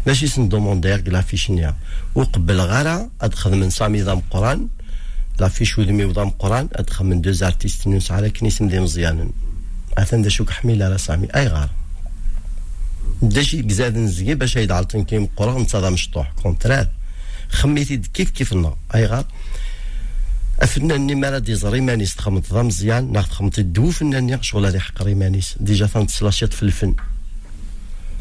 ماشي 0.08 0.28
سندوموندير 0.28 1.08
لافيش 1.08 1.52
نيا 1.52 1.76
وقبل 2.16 2.60
غارة 2.60 3.10
ادخل 3.22 3.56
من 3.56 3.70
سامي 3.70 4.02
ذا 4.02 4.22
قران 4.32 4.68
لافيش 5.40 5.80
ودمي 5.80 6.06
وضام 6.06 6.30
قرآن 6.30 6.68
أدخل 6.74 7.06
من 7.06 7.22
دو 7.22 7.32
زارتيست 7.32 7.88
نوس 7.88 8.12
على 8.12 8.30
كنيسم 8.30 8.68
دي 8.68 8.80
مزيان. 8.80 9.32
اثن 9.98 10.22
دا 10.22 10.30
شوك 10.30 10.50
حميل 10.50 10.84
على 10.84 10.98
سامي. 10.98 11.28
أي 11.36 11.48
غار. 11.48 11.70
داشي 13.22 13.62
قزاد 13.62 13.98
نزقي 13.98 14.36
باش 14.36 14.56
يدعلطن 14.56 15.04
كيم 15.04 15.26
قرآن 15.26 15.62
نتصادى 15.62 15.90
مشطوح 15.90 16.32
كونترال 16.32 16.88
خميتي 17.50 17.98
كيف 17.98 18.30
كيف 18.30 18.54
النار 18.54 18.78
أي 18.96 19.06
غار. 19.06 19.26
الفنان 20.62 21.02
اللي 21.02 21.16
ما 21.16 21.38
دي 21.40 21.56
زري 21.56 21.82
مانيس. 21.82 22.16
تخمط 22.16 22.54
ذا 22.54 22.62
مزيان. 22.62 23.12
ناخذ 23.12 23.30
تخمط 23.30 23.60
الدو 23.60 23.92
فنان 23.92 24.42
شغل 24.42 24.66
هذه 24.66 24.80
حق 24.80 25.04
ريمانيس 25.04 25.56
ديجا 25.60 25.86
تنتسلاشيط 25.86 26.54
في 26.54 26.64
الفن. 26.64 26.96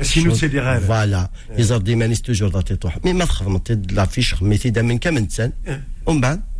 سينو 0.02 0.34
سيدي 0.34 0.60
غير 0.60 0.80
فوالا. 0.80 1.30
يزر 1.58 1.78
دي 1.78 1.94
مانيس 1.94 2.22
توجور 2.22 2.48
دا 2.48 2.60
تيطوح 2.60 2.98
مي 3.04 3.12
ما 3.12 3.24
تخدمت 3.24 3.92
لافيش 3.92 4.34
خميتي 4.34 4.70
دا 4.70 4.82
من 4.82 4.98
كامل 4.98 5.26
تسان. 5.26 5.52
ومن 6.06 6.20
بعد؟ 6.20 6.51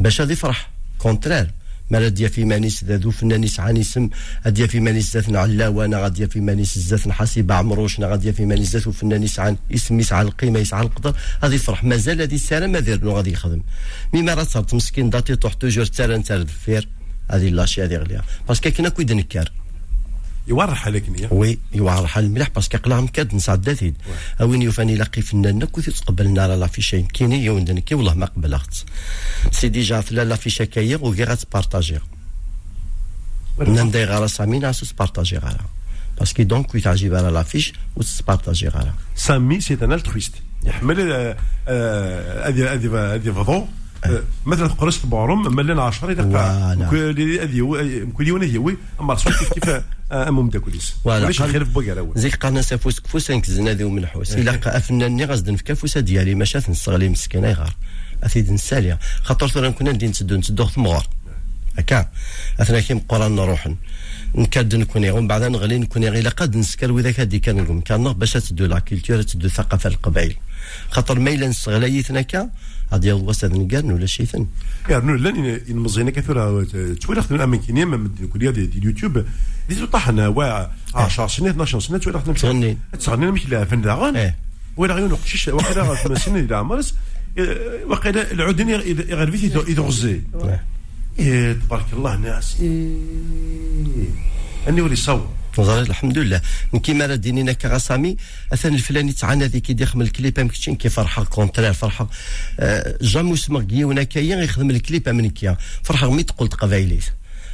باش 0.00 0.20
هذه 0.20 0.34
فرح 0.34 0.70
كونترير 0.98 1.50
ما 1.90 2.08
ديا 2.08 2.28
في 2.28 2.44
مانيس 2.44 2.84
ذو 2.84 3.10
فنان 3.10 3.44
يسعى 3.44 3.80
اسم 3.80 4.10
أديا 4.46 4.66
في 4.66 4.80
مانيس 4.80 5.16
ذات 5.16 5.36
علاوة 5.36 5.86
غاديا 5.86 6.26
في 6.26 6.40
مانيس 6.40 6.78
ذات 6.78 7.08
حسيب 7.08 7.52
عمروش. 7.52 8.00
غاديا 8.00 8.32
في 8.32 8.44
مانيس 8.46 8.76
ذات 8.76 8.88
فنان 8.88 9.22
يسعى 9.22 9.56
اسم 9.74 10.00
يسعى 10.00 10.22
القيمة 10.22 10.58
يسعى 10.58 10.82
القدر. 10.82 11.16
هذه 11.42 11.56
فرح 11.56 11.84
مازال 11.84 12.22
هذه 12.22 12.34
السنة 12.34 12.66
ما 12.66 12.80
دير 12.80 13.08
غادي 13.08 13.32
يخدم. 13.32 13.62
مي 14.12 14.22
ما 14.22 14.34
راه 14.34 14.44
صارت 14.44 14.74
مسكين 14.74 15.10
داتي 15.10 15.36
طوح 15.36 15.52
توجور 15.52 15.86
تسال 15.86 16.10
نتار 16.10 16.42
دفير 16.42 16.88
هذه 17.30 17.48
لاشي 17.48 17.84
هذه 17.84 17.96
غليا 17.96 18.22
باسكو 18.48 18.70
كنا 18.70 18.88
كويد 18.88 19.12
نكار 19.12 19.52
يورح 20.48 20.86
عليك 20.86 21.08
نيا 21.08 21.28
وي 21.32 21.58
يورح 21.74 22.18
المليح 22.18 22.48
باسكو 22.48 22.78
قلا 22.78 23.00
مكاد 23.00 23.34
نسعد 23.34 23.62
داتيد 23.62 23.94
اوين 24.40 24.62
يوفاني 24.62 24.96
لاقي 24.96 25.22
فنان 25.22 25.64
كوثي 25.64 25.90
تقبل 25.90 26.26
النار 26.26 26.54
لا 26.54 26.66
في 26.66 26.82
شيء 26.82 27.06
كيني 27.06 27.44
يوندن 27.44 27.78
كي 27.78 27.94
والله 27.94 28.14
ما 28.14 28.26
قبلت 28.26 28.84
سي 29.50 29.68
ديجا 29.68 30.00
في 30.00 30.14
لا 30.14 30.36
في 30.36 30.50
شكاية 30.50 30.96
وكي 30.96 31.24
غاتبارطاجي 31.24 31.98
نندي 33.58 34.04
غالا 34.04 34.26
سامي 34.26 34.58
ناسو 34.58 34.86
سبارطاجي 34.86 35.38
غالا 35.38 35.60
باسكو 36.18 36.42
دونك 36.42 36.72
كي 36.72 36.80
تعجب 36.80 37.14
على 37.14 37.28
لافيش 37.30 37.72
وتسبارطاجي 37.96 38.68
غالا 38.68 38.92
سامي 39.16 39.60
سي 39.60 39.78
ان 39.82 39.92
الترويست 39.92 40.34
يحمل 40.64 41.00
هذه 41.00 42.72
هذه 42.72 43.14
هذه 43.14 43.30
فضو 43.30 43.66
مثلا 44.46 44.74
بورم 45.04 45.56
ملان 45.56 45.78
10 45.78 46.14
فوالا. 46.14 46.88
كل 46.90 47.38
هذه 47.40 48.06
كل 48.14 48.28
يوم 48.28 48.42
هي 48.42 48.76
أما 49.00 49.14
رسول 49.14 49.32
كيف 49.32 49.52
كيف 49.52 49.82
أمم 50.12 50.48
داكوليس. 50.48 50.94
ليش 51.06 51.42
خير 51.42 51.64
في 51.64 51.70
بوكا 51.70 51.92
الأول. 51.92 52.12
زيك 52.16 52.36
قالنا 52.36 52.62
سافوس 52.62 53.00
كفوس 53.00 53.30
انكزنا 53.30 53.72
ذي 53.72 53.84
من 53.84 54.06
حوس 54.06 54.34
إلا 54.34 54.52
قا 54.52 54.78
فناني 54.78 55.24
غازدن 55.24 55.56
في 55.56 55.64
كفوسه 55.64 56.00
ديالي 56.00 56.34
ما 56.34 56.44
شاف 56.44 56.70
نصغلي 56.70 57.08
مسكين 57.08 57.44
يغار. 57.44 57.74
اثيد 58.22 58.52
نساليا 58.52 58.98
خاطر 59.22 59.48
ثورا 59.48 59.70
كنا 59.70 59.92
ندي 59.92 60.06
نتسدو 60.06 60.36
نتسدو 60.36 60.66
ثمغار 60.66 61.06
هكا. 61.78 62.08
اثنا 62.60 62.80
كيم 62.80 62.98
قران 62.98 63.36
نروحن 63.36 63.76
نكاد 64.34 64.74
نكوني 64.74 65.10
ومن 65.10 65.28
بعد 65.28 65.42
نغلي 65.42 65.78
نكوني 65.78 66.08
غير 66.08 66.28
قد 66.28 66.56
نسكر 66.56 66.92
وذاك 66.92 67.20
هادي 67.20 67.38
كان 67.38 67.56
نقوم. 67.56 67.80
كان 67.80 68.12
باش 68.12 68.32
تدو 68.32 68.66
لا 68.66 68.78
كولتور 68.78 69.22
تدو 69.22 69.48
ثقافة 69.48 69.90
القبائل. 69.90 70.34
خاطر 70.90 71.18
ما 71.18 71.30
إلا 71.30 71.48
نسغلايتنا 71.48 72.22
كا 72.22 72.50
غادي 72.94 73.12
الوسط 73.12 73.44
نقارن 73.44 73.92
ولا 73.92 74.06
شي 74.06 74.26
ثن 74.26 74.46
يعني 74.88 75.18
لأن 75.18 75.60
المزينه 75.68 76.10
كثيرة 76.10 76.64
تويلخت 76.94 77.32
من 77.32 77.40
امن 77.40 77.58
كينيا 77.58 77.84
من 77.84 78.10
الكليه 78.20 78.50
ديال 78.50 78.70
اليوتيوب. 78.76 79.24
دي 79.68 79.86
طحنا 79.86 80.28
وا 80.28 80.66
10 80.94 81.26
سنين 81.26 81.50
12 81.50 81.80
سنة 81.80 81.98
تويلخت 81.98 82.30
تغني. 82.30 82.78
تغني 83.00 83.30
مش 83.30 83.48
لا 83.48 83.64
فن 83.64 83.82
داغون 83.82 84.16
إيه. 84.16 84.36
ولا 84.76 84.94
غيون 84.94 85.14
قشيش 85.14 85.48
وقيلا 85.48 85.94
في 85.94 86.14
سنين 86.14 86.44
إلى 86.44 86.56
عمرس 86.56 86.94
وقيلا 87.86 88.32
العودين 88.32 88.68
يغرفي 88.68 89.46
يدغزي 89.46 90.20
إيه 91.18 91.52
تبارك 91.52 91.86
الله 91.92 92.16
ناس. 92.16 92.56
إيه. 92.60 92.88
أني 94.68 94.80
ولي 94.80 94.96
صور 94.96 95.30
الحمد 95.58 96.18
لله. 96.18 96.40
من 96.72 96.80
كيما 96.80 97.06
راه 97.06 97.14
دينينا 97.14 97.52
كغسامي 97.52 98.16
اثن 98.52 98.74
الفلاني 98.74 99.12
تعانى 99.12 99.46
ذيك 99.46 99.70
يدي 99.70 99.82
يخدم 99.82 100.00
الكليب 100.00 100.38
ام 100.38 100.48
كتشين 100.48 100.76
كي 100.76 100.88
فرحة 100.88 101.24
كونترير 101.24 101.72
فرحة. 101.72 102.10
آه 102.60 102.98
جامو 103.02 103.36
سمك 103.36 103.64
جيونا 103.64 104.02
كاين 104.02 104.38
يخدم 104.38 104.70
الكليب 104.70 105.08
من 105.08 105.30
كيا. 105.30 105.56
فرحة 105.82 106.10
مي 106.10 106.22
تقول 106.22 106.48
قبايليت 106.48 107.04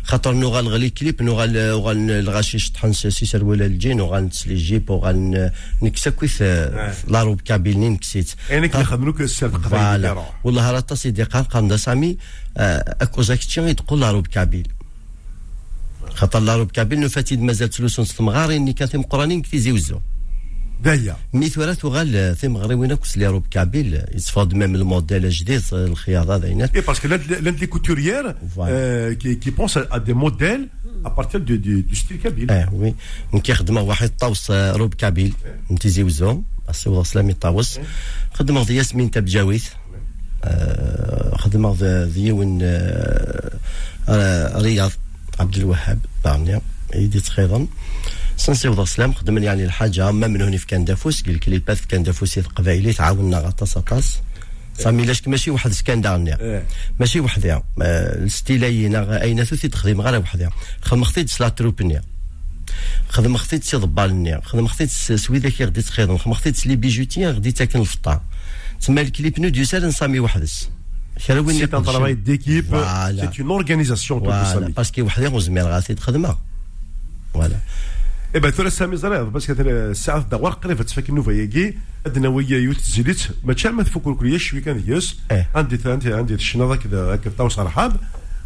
خاطر 0.03 0.33
نو 0.33 0.49
غنغلي 0.49 0.91
كليب 0.91 1.23
نو 1.23 1.43
الغاشي 1.45 2.59
شطحن 2.59 2.93
سي 2.93 3.27
سروال 3.27 3.63
الجين 3.63 4.01
وغال 4.01 4.25
نتسلي 4.25 4.55
جيب 4.55 4.91
وغال 4.91 5.51
نكسا 5.83 6.11
كويث 6.11 6.43
لاروب 7.09 7.41
كابيلني 7.41 7.89
نكسيت. 7.89 8.31
يعني 8.51 8.69
كي 8.69 8.81
السر 9.21 9.47
قبائل 9.47 9.71
فوالا. 9.71 10.25
والله 10.45 10.71
راه 10.71 10.81
تصيدي 10.81 11.23
قال 11.23 11.45
قام 11.45 11.77
سامي 11.77 12.17
آه، 12.57 12.97
أكوزا 13.01 13.35
كتشين 13.37 13.77
تقول 13.77 14.01
لاروب 14.01 14.27
كابيل. 14.27 14.69
خاطر 16.15 16.39
لاروب 16.39 16.71
كابيل 16.71 17.01
نفاتيد 17.01 17.41
مازال 17.43 17.69
تلوسون 17.71 18.05
ستمغاري 18.05 18.57
اني 18.57 18.73
كان 18.73 18.89
ثم 18.89 19.03
قرانين 19.03 19.43
كي 19.43 19.59
زيوزو 19.59 20.01
دايا. 20.85 21.17
ميثورا 21.33 21.75
تغال 21.75 22.37
ثم 22.37 22.57
غريوين 22.57 22.95
كوس 22.95 23.19
لي 23.19 23.27
روب 23.27 23.47
كابيل 23.51 23.95
يتفاض 23.95 24.55
ميم 24.55 24.75
الموديل 24.75 25.25
الجديد 25.25 25.63
الخياطه 25.73 26.39
Voilà. 28.57 28.71
euh, 28.71 29.15
qui, 29.15 29.39
qui 29.39 29.51
pense 29.51 29.77
à, 29.77 29.83
à 29.91 30.01
des 30.01 30.15
modèles 30.15 30.69
à 31.05 31.11
partir 31.11 31.41
du, 31.41 31.59
du, 31.59 31.83
du 31.83 31.95
style 31.97 32.19
kabyle. 32.19 32.51
آه 32.51 32.75
وي 32.75 32.95
من 33.33 33.41
كيخدموا 33.41 33.83
واحد 33.83 34.11
طاوس 34.19 34.51
آه، 34.51 34.73
روب 34.73 34.95
كابيل 34.95 35.35
انت 35.71 35.87
زيوزو 35.87 36.43
السي 36.69 37.03
سلامي 37.05 37.33
طاوس 37.33 37.81
خدموا 38.35 38.65
ياسمين 38.71 39.11
تبجاويث 39.11 39.69
آه، 40.45 41.37
خدموا 41.37 41.75
ذي 41.75 42.05
ذيون 42.05 42.59
آه، 42.63 43.59
آه، 44.09 44.61
رياض 44.63 44.91
عبد 45.41 45.57
الوهاب 45.57 45.99
بارنيا 46.25 46.61
يدي 46.95 47.21
تخيضا 47.21 47.67
سنسي 48.37 48.69
وضع 48.69 48.85
سلام 48.85 49.13
خدمنا 49.13 49.45
يعني 49.45 49.65
الحاجة. 49.65 50.11
ما 50.11 50.27
من 50.27 50.43
هوني 50.43 50.59
في 50.59 50.67
كان 50.67 50.85
دافوس 50.85 51.23
قال 51.23 51.41
كليبات 51.41 51.77
في 51.77 51.89
كان 51.89 52.03
دافوس 52.03 52.39
قبايلي 52.39 52.93
تعاوننا 52.93 53.39
غطاس 53.39 53.79
طاس 53.79 54.19
سامي 54.79 55.05
لاش 55.05 55.29
ماشي 55.29 55.51
واحد 55.51 55.71
سكان 55.73 56.01
دارنيا 56.01 56.41
إيه. 56.41 56.67
ماشي 57.01 57.21
وحدها 57.21 57.63
الستيلاينا 57.81 59.23
أين 59.23 59.45
ثوثي 59.45 59.69
تخدم 59.69 60.01
غير 60.01 60.21
وحدها 60.21 60.51
خدم 60.83 61.05
خطيت 61.05 61.29
سلا 61.29 61.49
تروبنيا 61.49 62.03
خدم 63.09 63.37
خطيت 63.37 63.65
سي 63.65 63.77
ضبالنيا 63.77 64.41
خدم 64.45 64.67
خطيت 64.67 64.91
سويدا 64.91 65.49
كي 65.49 65.65
غدي 65.65 65.83
تخدم 65.83 66.19
خدم 66.19 66.35
خطيت 66.35 66.67
لي 66.67 66.77
بيجوتي 66.77 67.27
غدي 67.27 67.53
تاكل 67.53 67.81
الفطار. 67.81 68.23
تسمى 68.81 69.01
الكليب 69.03 69.41
نو 69.41 69.49
ديوسال 69.49 69.89
نسامي 69.89 70.21
وحدس. 70.21 70.69
C'est 71.21 71.75
un 71.75 71.83
travail 71.83 72.17
d'équipe, 72.17 72.69
Voilà. 72.69 73.23
c'est 73.23 73.39
une 73.39 73.51
organisation 73.51 74.21
فوالا 74.21 74.55
ça. 74.55 74.77
باسكو 74.77 75.03
وحدها 75.03 75.29
وزمير 75.29 75.65
غادي 75.65 75.95
تخدمها 75.95 76.39
فوالا 77.35 77.57
اي 78.35 78.41
با 78.41 78.51
ثلاث 78.51 78.77
سامي 78.77 78.97
بس 78.97 79.47
كانت 79.47 79.61
الساعة 79.61 80.29
دوار 80.31 80.53
قريبه 80.53 80.85
تفك 80.85 81.09
النوفا 81.09 81.31
ياكي 81.31 81.75
ادنا 82.07 82.29
ويا 82.29 82.59
يوت 82.59 82.81
زيدت 82.81 83.31
ما 83.45 83.53
تشال 83.53 83.73
ما 83.73 83.83
تفكر 83.83 84.13
كل 84.15 84.41
شوي 84.41 84.61
كان 84.61 84.83
يس 84.87 85.17
إيه. 85.31 85.49
عندي 85.55 85.79
عندي 85.87 86.15
عندي 86.15 86.35
الشنطه 86.35 86.77
كذا 86.77 87.15
هكا 87.15 87.31
طاوس 87.39 87.59
رحاب 87.59 87.97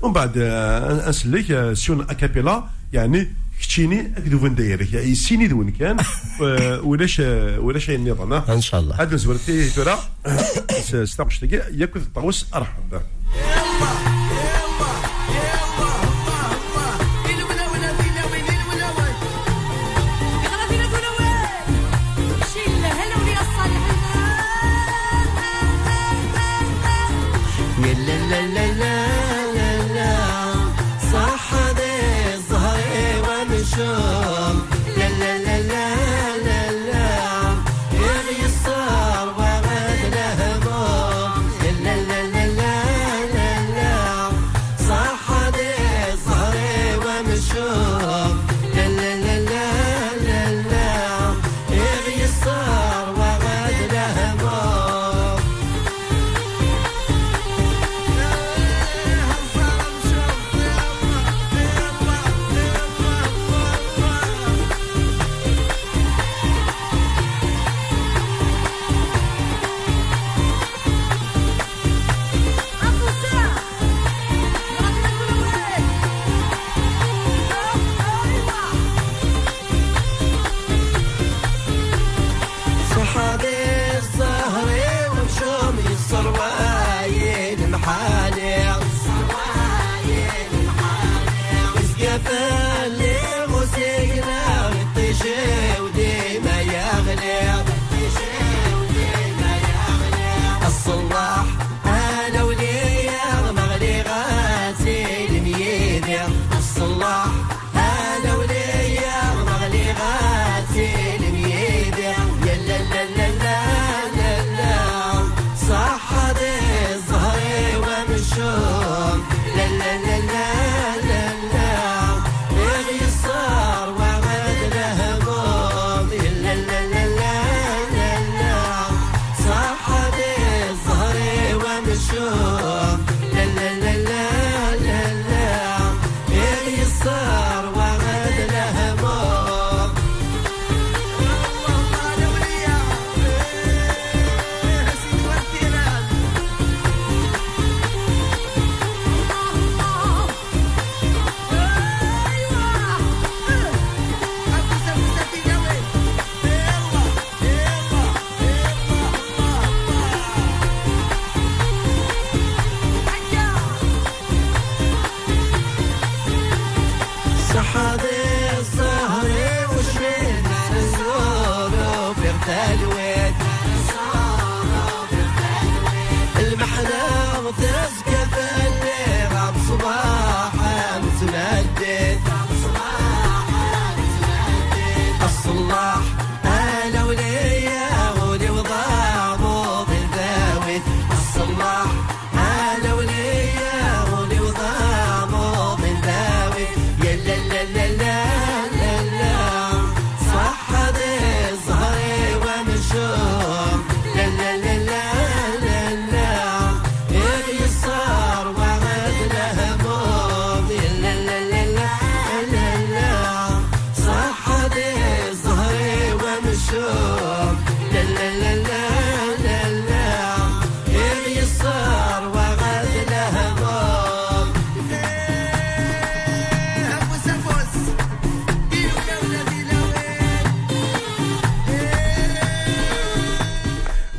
ومن 0.01 0.13
بعد 0.13 0.33
آه، 0.39 1.07
أنسلك 1.07 1.51
آه، 1.51 1.75
سيون 1.75 2.01
أكابيلا 2.01 2.65
يعني 2.93 3.29
كتشيني 3.61 4.01
أكدو 4.17 4.39
فين 4.39 4.55
داير 4.55 4.89
يعني 4.95 5.15
سيني 5.15 5.47
دون 5.47 5.71
كان؟ 5.71 5.97
ولاش 6.91 7.21
ولاش 7.59 7.91
النظام 7.91 8.33
إن 8.33 8.61
شاء 8.61 8.81
الله. 8.81 9.03
هذا 9.03 9.17
زورتي 9.17 9.71
ترى 9.71 9.99
ستاقش 11.05 11.43
ياكل 11.73 12.01
طاوس 12.15 12.47
ارحب 12.55 13.03
Yeah. 98.05 98.34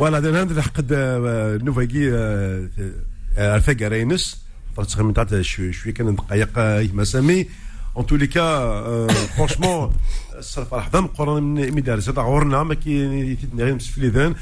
فوالا 0.05 0.41
هذا 0.41 0.61
حقد 0.61 0.93
نوفاكي 1.63 2.09
الفاق 3.37 3.77
رينس 3.81 4.45
فرصة 4.77 5.03
من 5.03 5.13
تاع 5.13 5.41
شوي 5.41 5.91
كان 5.91 6.15
دقائق 6.15 6.93
مسامي 6.93 7.47
اون 7.97 8.05
تو 8.05 8.15
لي 8.15 8.27
كا 8.27 9.07
فرونشمون 9.07 9.93
الصرف 10.37 10.73
راح 10.73 10.89
ذم 10.93 11.07
قرن 11.07 11.43
من 11.43 11.75
مدارس 11.75 12.09
هذا 12.09 12.21
عورنا 12.21 12.63
ما 12.63 12.73
كي 12.73 13.37
غير 13.57 13.75
مسفلي 13.75 14.07
ذان 14.07 14.35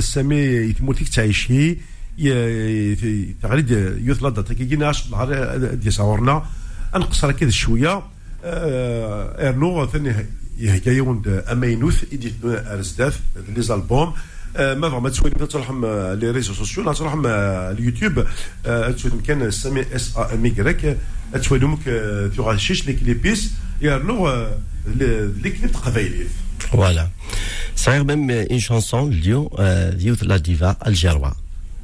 سامي 0.00 0.36
يتموتيك 0.36 1.08
تعيشي 1.08 1.78
تغريد 3.42 3.70
يوث 4.04 4.22
لادا 4.22 4.42
تاكي 4.42 4.76
ناش 4.76 5.10
نهار 5.10 5.56
ديال 5.56 5.94
عورنا 5.98 6.44
انقصر 6.96 7.32
كذا 7.32 7.50
شوية 7.50 8.02
ارنو 8.44 9.86
ثاني 9.86 10.14
هكا 10.62 10.90
يوند 10.90 11.28
امينوث 11.28 12.04
ايديت 12.12 12.34
ارزداف 12.44 13.20
لي 13.56 13.62
زالبوم 13.62 14.12
ما 14.56 14.90
فما 14.90 15.08
تسوي 15.08 15.30
تروحهم 15.30 15.86
لي 16.14 16.30
ريزو 16.30 16.54
سوسيو 16.54 16.92
تروحهم 16.92 17.22
اليوتيوب 17.26 18.24
تسوي 18.96 19.10
كان 19.26 19.50
سامي 19.50 19.84
اس 19.96 20.16
ا 20.16 20.34
ام 20.34 20.46
يكريك 20.46 20.98
تسوي 21.32 21.58
لهم 21.58 21.76
في 21.76 22.50
الشيش 22.50 22.86
لي 22.86 22.92
كليبيس 22.92 23.52
يرنو 23.80 24.46
لي 24.86 25.50
كليب 25.50 25.76
قبايلي 25.76 26.26
فوالا 26.58 27.08
صغير 27.76 28.04
ميم 28.04 28.30
اون 28.30 28.60
شانسون 28.60 29.12
اليوم 29.12 29.48
ديوت 29.90 30.22
لا 30.22 30.36
ديفا 30.36 30.76
الجروه 30.86 31.36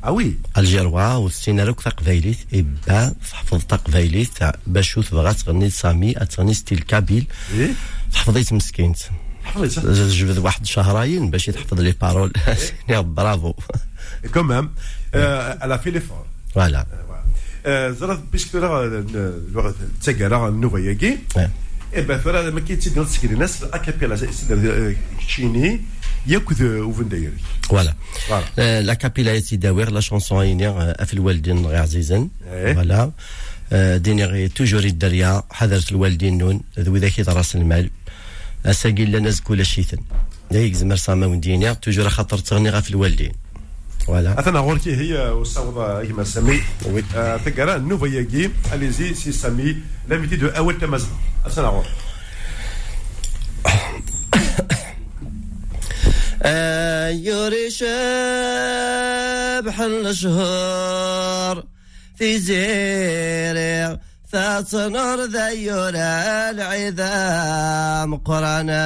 آه 0.04 0.10
وي 0.10 0.34
الجروه 0.58 1.18
والسيناريو 1.18 1.74
تقبايليت 1.74 2.38
إبا 2.54 3.14
تحفظ 3.30 3.64
تقبايليت 3.64 4.30
باش 4.66 4.94
تبغى 4.94 5.34
تغني 5.34 5.70
سامي 5.70 6.12
تغني 6.12 6.54
ستيل 6.54 6.78
كابيل 6.78 7.26
إيه؟ 7.54 7.70
حفظيت 8.14 8.52
مسكينت 8.52 8.96
حفظت 9.44 9.86
جبد 9.86 10.38
واحد 10.38 10.66
شهرين 10.66 11.30
باش 11.30 11.48
يتحفظ 11.48 11.80
لي 11.80 11.94
بارول. 12.00 12.32
يا 12.90 13.00
برافو. 13.00 13.54
كومام 14.34 14.70
على 15.14 15.78
في 15.78 15.90
ليفور. 15.90 16.26
فوالا. 16.54 16.86
زرا 17.90 18.22
باش 18.32 18.46
كثر 18.46 19.04
تسكر 20.00 20.48
النوفا 20.48 20.78
ياكي. 20.78 21.18
إيه. 21.36 21.50
اي 21.96 22.18
فرا 22.18 22.50
ما 22.50 22.60
كاين 22.60 22.78
تسكر 22.78 23.04
تسكر 23.04 23.30
الناس 23.30 23.62
اكابيلا 23.62 24.18
تشيني 25.26 25.80
ياكد 26.26 26.62
وفن 26.62 27.08
دايري 27.08 27.32
فوالا. 27.62 27.94
فوالا. 28.28 28.44
آه، 28.58 28.80
لا 28.80 28.94
شونسون 30.00 30.38
هيني 30.38 30.68
آه، 30.68 31.04
في 31.04 31.14
الوالدين 31.14 31.66
غير 31.66 31.82
عزيزا. 31.82 32.28
إيه. 32.52 32.74
فوالا. 32.74 33.10
آه، 33.72 33.96
ديني 33.96 34.24
غي 34.24 34.48
توجور 34.48 34.84
الدريا 34.84 35.42
حضرت 35.50 35.92
الوالدين 35.92 36.38
نون 36.38 36.60
ذو 36.78 36.96
ذاك 36.96 37.28
رأس 37.28 37.56
المال. 37.56 37.90
اساقي 38.66 39.04
لا 39.04 39.18
ناس 39.18 39.40
كل 39.40 39.66
شيثن 39.66 39.98
دايك 40.50 40.74
زمر 40.74 40.96
ساما 40.96 41.26
وندينيا 41.26 41.72
توجور 41.72 42.08
خاطر 42.08 42.38
تغني 42.38 42.70
غا 42.70 42.80
في 42.80 42.90
الوالدين. 42.90 43.32
فوالا. 44.06 44.40
اثنا 44.40 44.58
غوركي 44.58 44.96
هي 44.96 45.30
وصاوض 45.30 46.06
كما 46.06 46.24
سامي 46.24 46.60
وي. 46.86 47.02
تقرأ 47.46 47.76
النوفا 47.76 48.06
ياكي 48.06 48.50
أليزي 48.72 49.14
سي 49.14 49.32
سامي 49.32 49.76
لا 50.08 50.18
ميتي 50.18 50.36
دو 50.36 50.48
أول 50.48 50.78
تمازن 50.78 51.08
اثنا 51.46 51.68
غور 51.68 51.86
يوري 57.26 57.70
شبح 57.70 57.86
الشهور 59.80 61.64
في 62.16 62.38
زيري 62.38 63.98
ثاث 64.34 64.74
نور 64.74 65.18
ذيور 65.24 65.94
العظام 66.50 68.16
قرانا. 68.16 68.84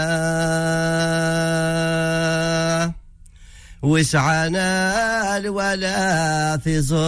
وسعنا 3.82 5.36
الولا 5.36 6.57
في 6.57 6.80
زور. 6.80 6.99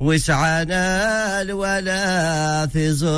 وسعنا 0.00 0.86
الولا 1.40 2.66
في 2.66 2.92
زور. 2.92 3.08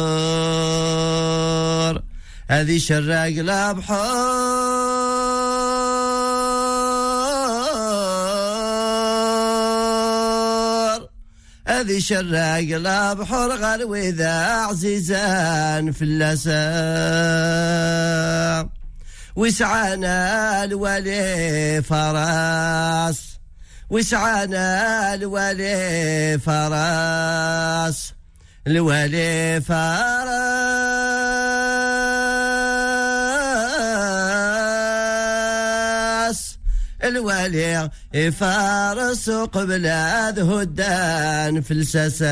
هذه 2.50 2.78
شراق 2.78 3.24
الابحار 3.26 4.99
هذه 11.80 11.98
شراق 11.98 12.58
الابحر 12.58 13.50
غير 13.52 13.86
واذا 13.86 14.32
عزيزان 14.54 15.92
في 15.92 16.04
اللسان 16.04 16.50
وسعنا 19.36 20.64
الولي 20.64 21.82
فراس. 21.82 23.22
وسعنا 23.90 25.14
الولي 25.14 26.38
فراس. 26.38 28.12
الولي 28.66 29.60
فارس 29.60 31.29
الولي 37.10 37.90
فارس 38.32 39.30
قبل 39.30 39.86
هدان 40.38 41.60
في 41.60 41.70
السسا 41.70 42.30